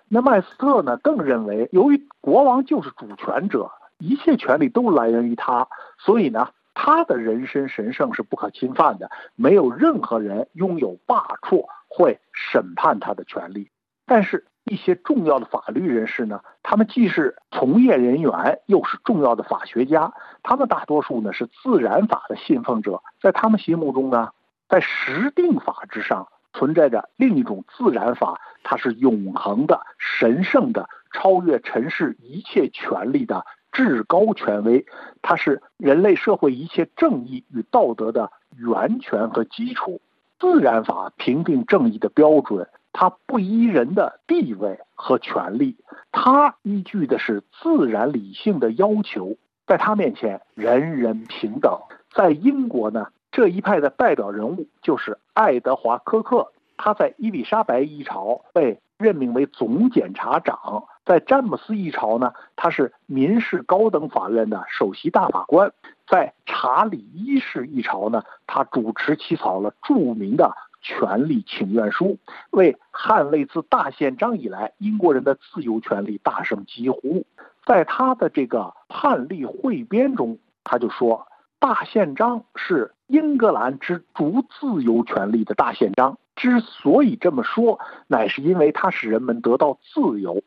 [0.08, 3.70] 那麦斯特呢，更认为，由于国王就是主权者。
[4.00, 13.70] 一切权利都来源于他，所以呢，他的人身神圣是不可侵犯的，没有任何人拥有罢黜会审判他的权利。
[14.06, 24.30] 但是，一些重要的法律人士呢，他们既是从业人员，又是重要的法学家，他们大多数呢是自然法的信奉者，在他们心目中呢，
[24.68, 33.44] 在实定法之上存在着另一种自然法，它是永恒的、神圣的，超越尘世一切权利的。
[33.72, 34.84] 至高权威，
[35.22, 40.00] 它是人类社会一切正义与道德的源泉和基础。
[40.38, 45.76] 自然法评定正义的标准，它不依人的地位和权利，
[46.12, 51.78] 它依据的是自然理性的要求，在它面前人人平等。
[52.14, 60.84] 在英国呢，这一派的代表人物就是爱德华·科克，他在伊丽莎白一朝被任命为总检察长。
[61.10, 65.68] 在詹姆斯一朝呢，他是民事高等法院的首席大法官；
[66.06, 72.16] 在查理一世一朝呢，他主持起草了著名的权利请愿书，
[72.52, 77.26] 为捍卫自大宪章以来英国人的自由权利大声疾呼。
[77.66, 81.26] 在他的这个判例汇编中，他就说
[81.58, 86.16] ：“大宪章是英格兰之主自由权利的大宪章。
[86.36, 90.40] 之所以这么说，乃是因为它使人们得到自由。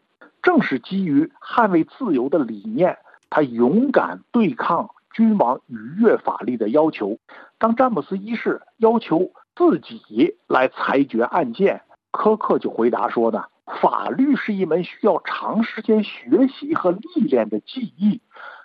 [0.43, 2.99] 正是基于捍卫自由的理念，
[3.31, 7.17] 他勇敢对抗君王逾越法律的要求。
[7.57, 11.81] 当詹姆斯一世要求自己来裁决案件，
[12.11, 13.45] 科克就回答说呢。”
[13.81, 18.19] 法律是一门需要长时间学习和历练的技艺，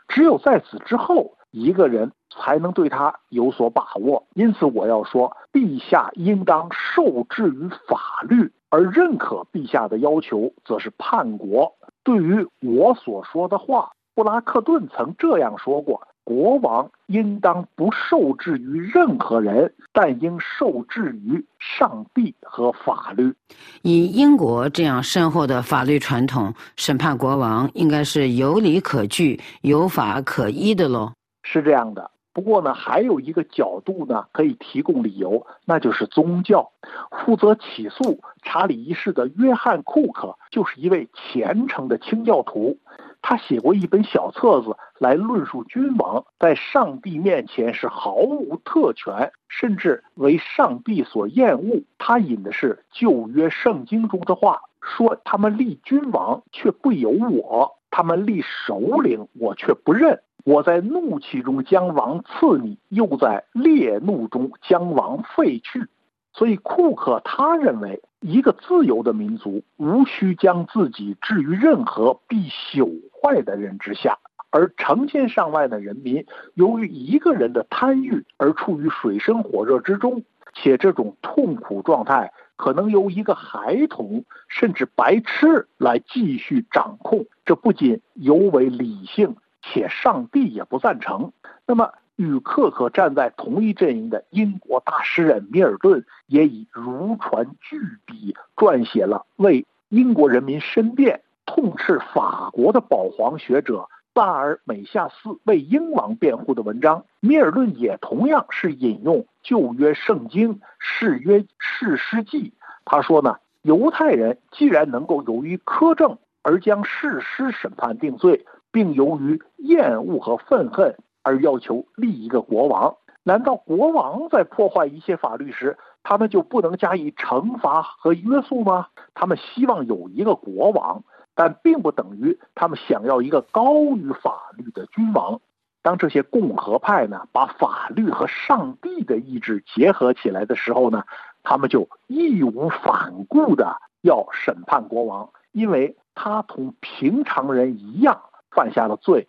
[0.08, 4.26] 只有在此之后，一个人才能对他有所把握。
[4.34, 11.74] 因此，我要说，陛下应当受制于法律，而认可陛下的要求，则是叛国。
[12.04, 16.06] 对于我所说的话，布拉克顿曾这样说过。
[16.24, 23.34] 国王应当不受制于任何人，但应受制于上帝和法律。
[23.80, 31.10] 以英国这样深厚的法律传统，审判国王应该是有理可据、有法可依的喽。
[31.44, 32.10] 是这样的。
[32.38, 36.70] 不过呢，还有一个角度呢，可以提供理由，那就是宗教。
[37.10, 42.78] 负责起诉查理一世的约翰·库克就是一位虔诚的清教徒。
[43.22, 51.82] 他写过一本小册子来论述君王在上帝面前是毫无特权，甚至为上帝所厌恶。
[51.98, 60.20] 他引的是旧约圣经中的话，说他们立君王却不由我，他们立首领我却不认。
[60.48, 65.86] 我在怒气中将王赐你，又在烈怒中将王废去。
[66.32, 74.16] 所以库克他认为，一个自由的民族无需将自己置于任何必朽坏的人之下，
[74.48, 76.24] 而成千上万的人民
[76.54, 80.22] 由于一个人的贪欲而处于水深火热之中，
[80.54, 91.32] 且这种痛苦状态可能由一个孩童甚至白痴来继续掌控，这不仅尤为理性，且上帝也不赞成。
[91.66, 91.92] 那么。
[92.18, 107.04] 与克克站在同一阵营的英国大诗人米尔顿也以如传巨笔撰写了为英国人民申辩、痛斥法国的保皇学者萨尔美夏斯为英王辩护的文章。
[107.20, 112.52] 米尔顿也同样是引用旧约圣经誓约誓师记，
[112.84, 120.96] 他说呢，犹太人既然能够由于苛政而将誓师审判定罪，并由于厌恶和愤恨。
[121.24, 128.86] 而要求立一个国王，难道国王在破坏一切法律时，他们就不能加以惩罚和约束吗？
[129.12, 131.04] 他们希望有一个国王，
[131.34, 135.38] 但并不等于他们想要一个高于法律的君王。
[135.82, 141.04] 当这些共和派呢，把法律和上帝的意志结合起来的时候呢，
[141.42, 149.28] 他们就义无反顾的要审判国王，因为他同平常人一样犯下了罪。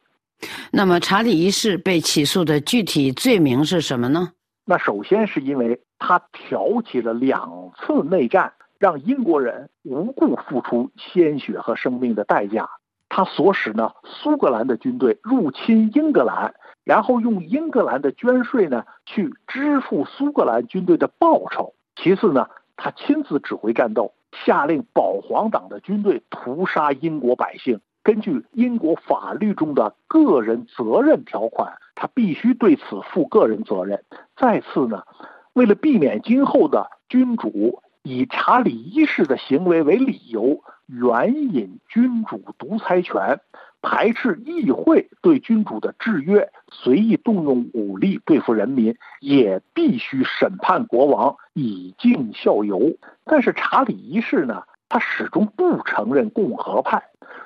[0.72, 4.32] 那么，查理一世被起诉的具体罪名是什么呢？
[4.66, 12.70] 那首先是因为他挑起了两次内战，让英国人无故付出鲜血和生命的代价。
[13.10, 16.54] 他所使呢，苏格兰的军队入侵英格兰，
[16.84, 21.74] 然后用英格兰的捐税呢去支付苏格兰军队的报酬。
[21.96, 22.48] 其次呢，
[22.78, 24.14] 他亲自指挥战斗，
[24.46, 27.82] 下令保皇党的军队屠杀英国百姓。
[28.10, 34.03] 根据英国法律中的个人责任条款，他必须对此负个人责任。
[34.36, 35.03] 再次呢，
[35.53, 43.39] 为了避免今后的君主以查理一世的行为为理由援引君主独裁权，
[43.84, 52.97] 排斥议会对君主的制约，随意动用武力对付人民，也必须审判国王以儆效尤。
[53.26, 57.03] 但是查理一世呢，他始终不承认共和派。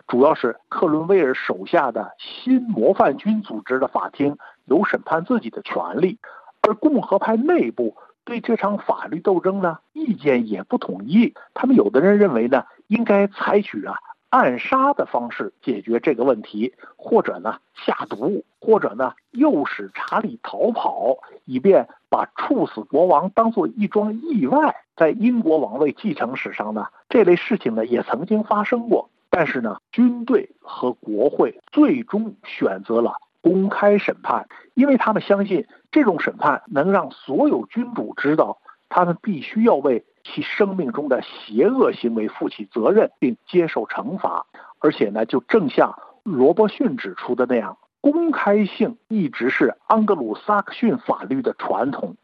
[0.08, 6.20] 主要是克伦威尔手下的新模范军组织的法庭有审判自己的权利，
[6.62, 11.34] 而共和派内部对这场法律斗争呢意见也不统一。
[11.54, 13.96] 他们有的人认为呢应该采取啊
[14.30, 24.76] 暗杀的方式解决这个问题，或者呢下毒，或者呢诱使查理逃跑，以便把处死国王当做一桩意外。
[24.96, 29.10] 在英国王位继承史上呢，这类事情呢也曾经发生过。
[29.36, 38.60] 但是呢，军队和国会最终选择了公开审判，因为他们相信这种审判能让所有君主知道，
[38.90, 44.46] 他们必须要为其生命中的邪恶行为负起责任，并接受惩罚。
[44.78, 52.16] 而且呢，就正像罗伯逊指出的那样，公开性一直是安格鲁萨克逊法律的传统。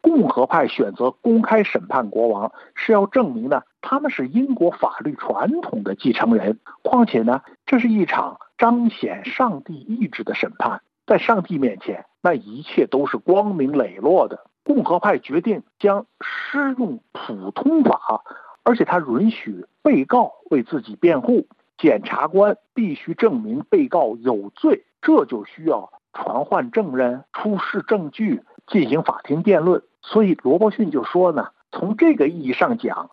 [0.00, 6.58] 共和派选择公开审判国王，是要证明呢，他们是英国法律传统的继承人。
[6.82, 14.46] 况且呢，这是一场彰显上帝意志的审判，在上帝面前，那一切都是光明磊落的。
[14.62, 18.22] 共和派决定将施用普通法，
[18.62, 21.46] 而且他允许被告为自己辩护。
[21.78, 29.82] 检察官必须证明被告有罪，这就需要传唤证人、出示证据、进行法庭辩论。
[30.02, 33.10] 所以罗伯逊就说呢，从这个意义上讲，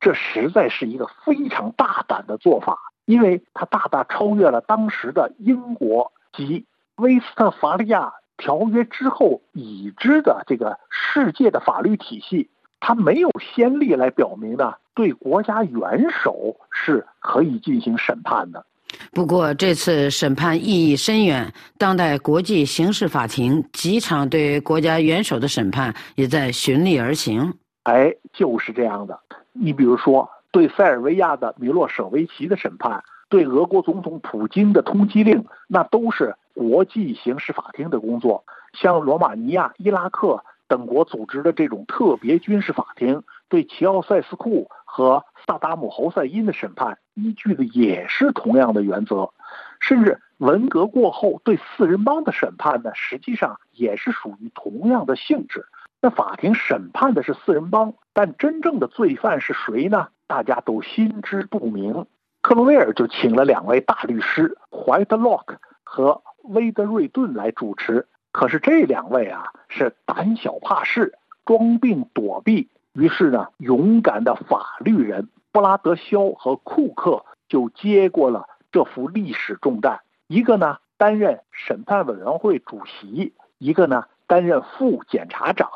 [0.00, 6.66] 这实在是一个非常大胆的做法，因为它大大超越了当时的英国及
[6.96, 12.50] 威斯特伐利亚条约之后已知的这个世界的法律体系。
[12.80, 18.66] 它没有先例来表明呢，对国家元首是可以进行审判的。
[19.14, 27.54] 不过这次审判意义深远，当代国际刑事法庭几场对国家元首的审判也在循例而行。
[27.84, 29.20] 哎，就是这样的。
[29.52, 38.44] 你比如说，对塞尔维亚的米洛舍维奇的审判，对俄国总统普京的通缉令，那都是国际刑事法庭的工作。
[38.72, 40.42] 像罗马尼亚、伊拉克。
[40.66, 43.22] 等国组织的这种特别军事法庭
[43.54, 49.30] 对齐奥塞斯库和萨达姆侯赛因的审判，依据的也是同样的原则。
[49.78, 55.66] 甚至文革过后对四人帮的审判呢，实际上也是属于同样的性质。
[56.00, 60.08] 那法庭审判的是四人帮，但真正的罪犯是谁呢？
[60.26, 62.06] 大家都心知肚明。
[62.40, 68.08] 克伦威尔就请了两位大律师怀特洛克和威德瑞顿来主持。
[68.32, 80.00] 可是这两位啊是胆小怕事、装病躲避，于是呢，勇敢的法律人布拉德肖和库克就接过了这副历史重担。
[80.28, 85.68] 一个呢担任审判委员会主席，一个呢担任副检察长，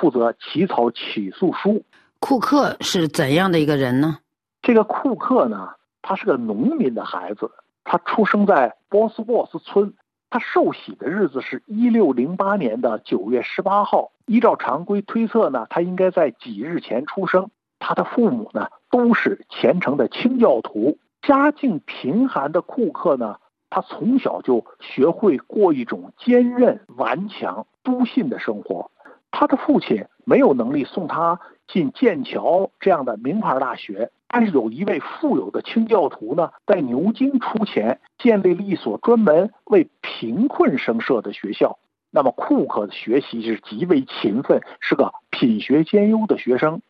[0.00, 1.84] 负责起草起诉书。
[2.20, 4.18] 库克是怎样的一个人呢？
[4.62, 7.50] 这个库克呢，他是个农民的孩子，
[7.84, 9.92] 他出生在波斯沃斯村。
[10.32, 14.12] 他受洗的日子是一六零八年的九月十八号。
[14.24, 17.50] 依照常规推测呢，他应该在几日前出生。
[17.78, 20.96] 他的父母呢都是虔诚的清教徒。
[21.20, 23.36] 家境贫寒的库克呢，
[23.68, 28.90] 他从小就学会过一种坚韧顽强、笃信的生活。
[29.30, 34.10] 他的父亲没有能力送他进剑桥这样的名牌大学。
[34.32, 41.78] 但是有一位富有的清教徒呢，在牛津出钱建立了一所专门为贫困生设的学校。
[42.10, 46.80] 那么库克的学习是极为勤奋，是个品学兼优的学生。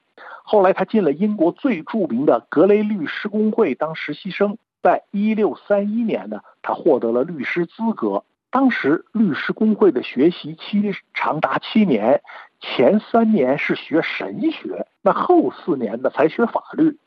[0.45, 4.57] 后来他进了英国最著名的格雷律师工会当实习生。
[4.81, 8.23] 在一六三一年呢，他获得了律师资格。
[8.53, 12.23] 当时律师工会的学习期长达七年，
[12.61, 16.99] 前三年是学神学，那后四年呢才学法律。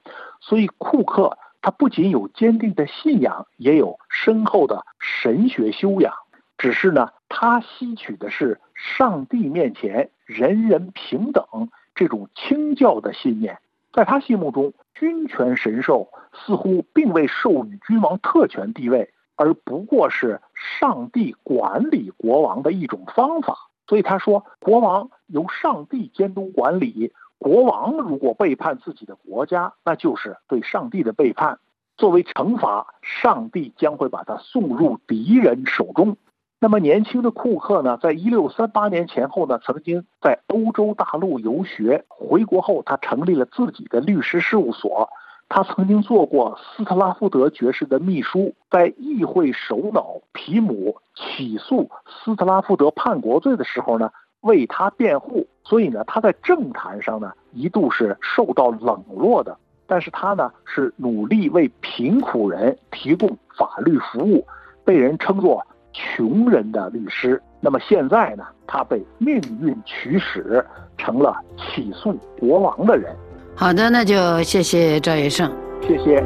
[0.42, 6.16] 所以库克他不仅有坚定的信仰，也有深厚的神学修养。
[6.58, 11.46] 只是呢，他吸取的是上帝面前人人平等
[11.94, 13.60] 这种清教的信念。
[13.94, 19.12] 在他心目中，君权神授似乎并未授予君王特权地位。
[19.36, 20.42] 而不过是
[20.80, 27.12] 上帝管理国王的一种方法，所以他说，国王由上帝监督管理。
[27.38, 31.60] 国王如果背叛自己的国家，那就是对上帝的背叛。
[31.98, 36.18] 作为惩罚，上帝将会把他送入敌人手中。
[36.60, 42.06] 那么，年轻的库克呢，在一六三八年前后呢，曾经在欧洲大陆游学。
[42.08, 45.10] 回国后，他成立了自己的律师事务所。
[45.56, 55.48] 他曾经做过斯特拉夫德爵士的秘书，在议会首脑皮姆起诉斯特拉夫德叛国罪的时候呢，为他辩护。
[55.64, 59.58] 所以呢，他在政坛上呢一度是受到冷落的。
[59.88, 64.46] 但是他呢是努力为贫苦人提供法律服务，
[64.84, 67.42] 被人称作“穷人的律师”。
[67.64, 70.66] 那么现在呢，他被命运驱使，
[70.98, 73.16] 成了起诉国王的人。
[73.58, 75.50] 好的，那就谢谢赵医胜，
[75.82, 76.22] 谢谢。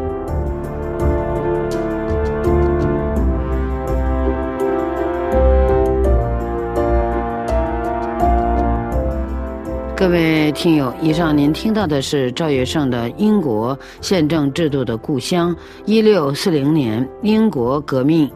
[9.96, 15.56] 各位听友，以上您听到的是赵月胜的《英国宪政制度的故乡》，
[15.86, 18.28] 一六四零年英国革命，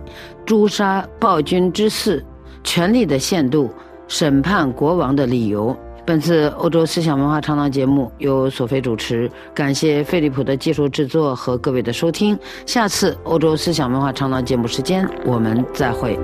[0.46, 2.24] 诛杀暴君之四，
[2.64, 3.72] 权力的限度，
[4.08, 5.76] 审判国王的理由。
[6.06, 12.38] 本次欧洲思想文化长廊节目由索菲主持，感谢飞利普的技术制作和各位的收听。
[12.66, 16.20] 下次欧洲思想文化长廊节目时间，我们再会。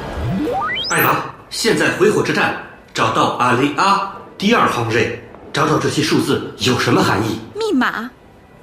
[0.90, 2.54] 艾娃，现在回火车站，
[2.94, 5.18] 找到阿雷阿第二行位，
[5.56, 7.40] 找找这些数字有什么含义？
[7.54, 8.10] 密码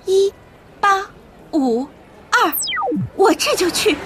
[0.06, 0.32] 一
[0.80, 0.90] 八
[1.52, 1.88] 五
[2.30, 2.54] 二，
[3.16, 3.98] 我这就去。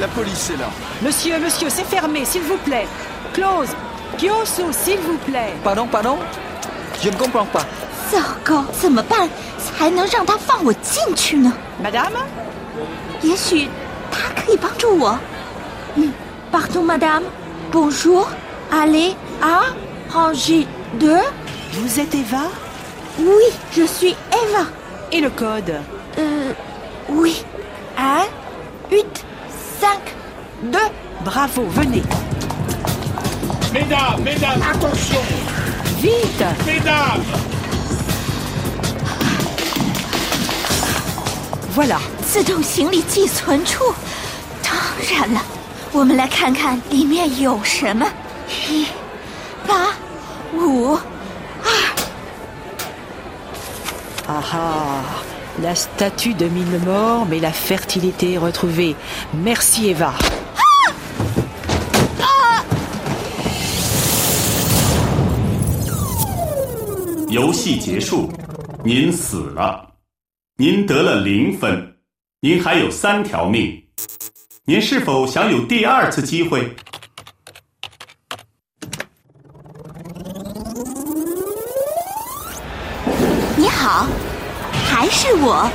[0.00, 0.68] La police est là.
[1.02, 2.86] Monsieur, monsieur, c'est fermé, s'il vous plaît.
[3.34, 3.70] Close.
[4.16, 5.54] Kyosu, s'il vous plaît.
[5.64, 6.18] Pardon, pardon
[7.02, 7.64] Je ne comprends pas.
[8.12, 11.52] 糟糕，怎么办才能让他放我进去呢
[11.82, 12.12] Madame
[13.22, 13.68] 也许
[14.08, 15.18] 他可以帮助我。
[15.96, 16.12] 嗯
[16.52, 17.24] ，Pardon, madame.
[17.72, 18.24] Bonjour.
[18.71, 19.73] Allez à
[20.13, 20.67] ranger
[20.99, 21.21] deux.
[21.73, 22.43] Vous êtes Eva
[23.19, 23.45] Oui,
[23.75, 24.65] je suis Eva.
[25.11, 25.73] Et le code
[26.17, 26.53] Euh,
[27.09, 27.43] oui.
[27.97, 28.23] Un,
[28.91, 29.25] huit,
[29.79, 29.99] cinq,
[30.63, 30.79] deux.
[31.23, 32.03] Bravo, venez.
[33.73, 35.21] Mesdames, mesdames, attention
[35.99, 37.23] Vite Mesdames
[41.73, 41.99] Voilà.
[42.25, 43.93] 自动行李寄存处。
[44.63, 44.73] 当
[45.09, 45.41] 然了，
[45.93, 48.05] 我们来看看里面有什么。
[48.68, 48.86] 一、
[49.66, 49.92] 八、
[50.54, 51.00] 五、二。
[54.28, 55.02] Ah ah
[55.62, 58.94] La statue domine le mort, mais la fertilité est retrouvée.
[59.32, 60.12] Merci Eva.
[67.28, 68.30] 游戏结束，
[68.84, 69.94] 您死了，
[70.56, 71.96] 您得了零分，
[72.40, 73.82] 您还有三条命，
[74.64, 76.74] 您是否想有第二次机会？
[83.88, 84.04] 好，
[84.90, 85.70] 还是我。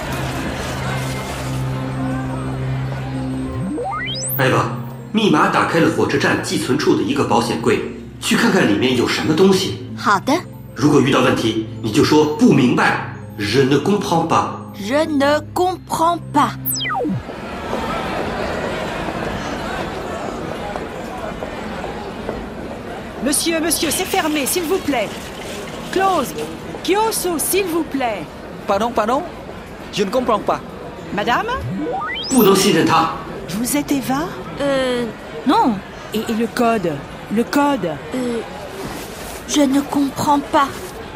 [4.37, 4.65] 艾娃，
[5.13, 7.79] 密码打开了火车站寄存处的一个保险柜，
[8.19, 9.87] 去看看里面有什么东西。
[9.95, 10.33] 好的。
[10.75, 14.57] 如果遇到问题，你就说不明白，Je ne comprends pas。
[14.75, 16.49] Je ne comprends pas。
[23.23, 25.07] Monsieur, monsieur, c'est fermé, s'il vous plaît.
[25.91, 26.33] Close
[26.83, 28.23] Kyosu, s'il vous plaît
[28.67, 29.23] Pardon, pardon?
[29.91, 30.59] Je ne comprends pas.
[31.13, 31.47] Madame?
[33.49, 34.23] Vous êtes Eva?
[34.61, 35.05] Euh.
[35.45, 35.75] Non
[36.13, 36.93] et, le code?
[37.33, 37.89] Le code?
[38.15, 38.39] Euh.
[39.47, 40.67] Je ne comprends pas.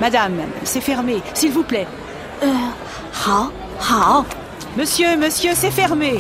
[0.01, 1.87] Madame, c'est fermé, s'il vous plaît.
[2.43, 2.47] Euh.
[3.27, 3.49] Ha,
[3.89, 4.23] ha.
[4.77, 6.17] Monsieur, monsieur, c'est fermé.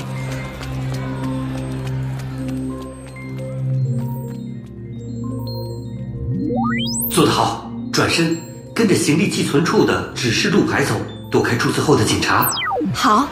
[7.95, 8.37] 转身
[8.73, 10.99] 跟着行李寄存处的指示路牌走，
[11.31, 12.51] 躲开注册后的警察。
[12.93, 13.25] 好。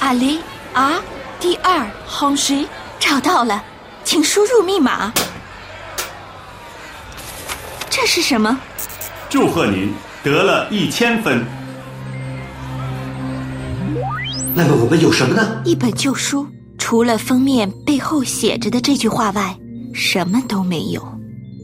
[0.00, 0.38] Allez
[0.74, 1.02] à
[1.38, 2.66] 第二 Hongshi
[2.98, 3.62] 找到了，
[4.04, 5.12] 请输入密码。
[7.90, 8.58] 这是什么？
[9.28, 9.92] 祝贺您
[10.24, 11.44] 得了一千分。
[14.54, 15.60] 那么我们有什么呢？
[15.62, 16.46] 一本旧书，
[16.78, 19.54] 除了封面背后写着的这句话外，
[19.92, 21.02] 什么都没有。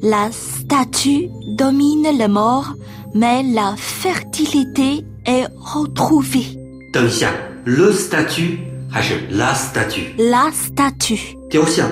[0.03, 2.75] La statue domine le mort,
[3.15, 6.59] mais la fertilité est retrouvée。
[6.93, 7.33] 等一下
[7.65, 8.59] ，le statue
[8.91, 11.89] 还是 la statue？La statue 雕像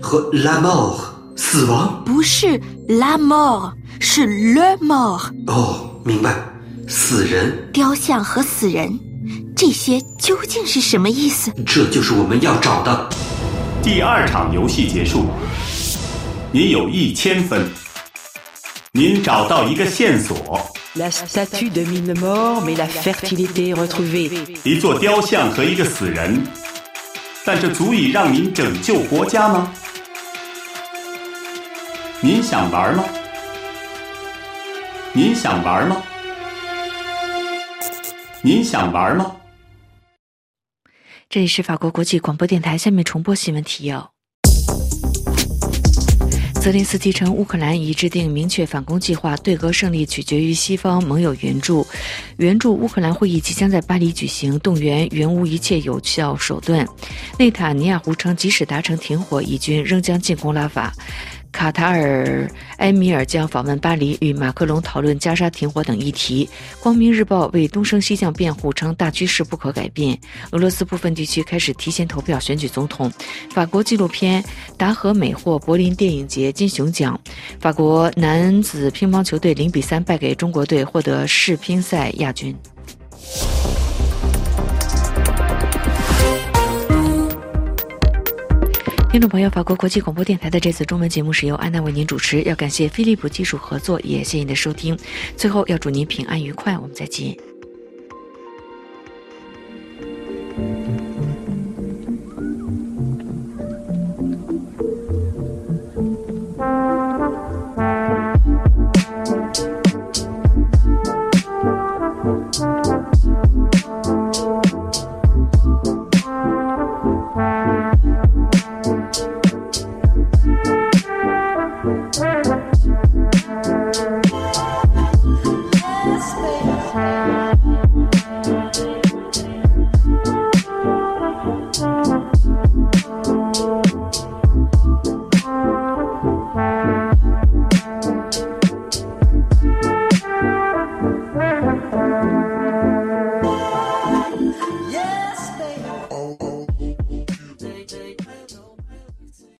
[0.00, 0.96] 和 la mort
[1.36, 2.02] 死亡？
[2.04, 5.30] 不是 la mort，是 le mort。
[5.46, 6.34] 哦，明白，
[6.88, 7.70] 死人。
[7.72, 8.98] 雕像和死人，
[9.56, 11.52] 这些究竟是什么意思？
[11.66, 13.08] 这就是我们要找的。
[13.82, 15.26] 第二场游戏结束，
[16.50, 17.68] 您有一千分。
[18.92, 20.36] 您找到一个线索。
[20.94, 24.30] La statue domine mort, mais la fertilité retrouvée.
[24.62, 26.42] 一座雕像和一个死人，
[27.44, 29.72] 但这足以让您拯救国家吗？
[32.20, 33.04] 您想玩吗？
[35.14, 35.96] 您想玩吗？
[38.44, 39.36] 您想玩吗？
[41.30, 44.10] 这里是法国国际广播电台，下面重播新闻提要。
[46.60, 51.86] 泽连斯基称，乌克兰已制定明确反攻计划，对俄胜利取决于西方盟友援助。
[52.38, 56.84] 援助乌克兰会议即将在巴黎举行，动员援乌一切有效手段。
[57.38, 60.92] 内塔尼亚胡称，即使达成停火，以军仍将进攻拉法。
[61.52, 66.48] 卡塔尔埃米尔将访问巴黎，与马克龙讨论加沙停火等议题。
[66.80, 70.18] 光明日报为东升西降辩护，称大趋势不可改变。
[70.50, 73.12] 俄罗斯部分地区开始提前投票选举总统。
[73.50, 74.42] 法国纪录片
[74.76, 77.20] 《达和美》获柏林电影节金熊奖。
[77.60, 82.56] 法国男子乒乓球队零比三败给中国队，获得世乒赛亚军。
[89.12, 94.98] 听众朋友法国国际广播电台的这次中文节目是由安娜为您主持要感谢飞利浦技术合作也谢谢您的收听。
[95.36, 97.36] 最后要祝您平安愉快我们再见。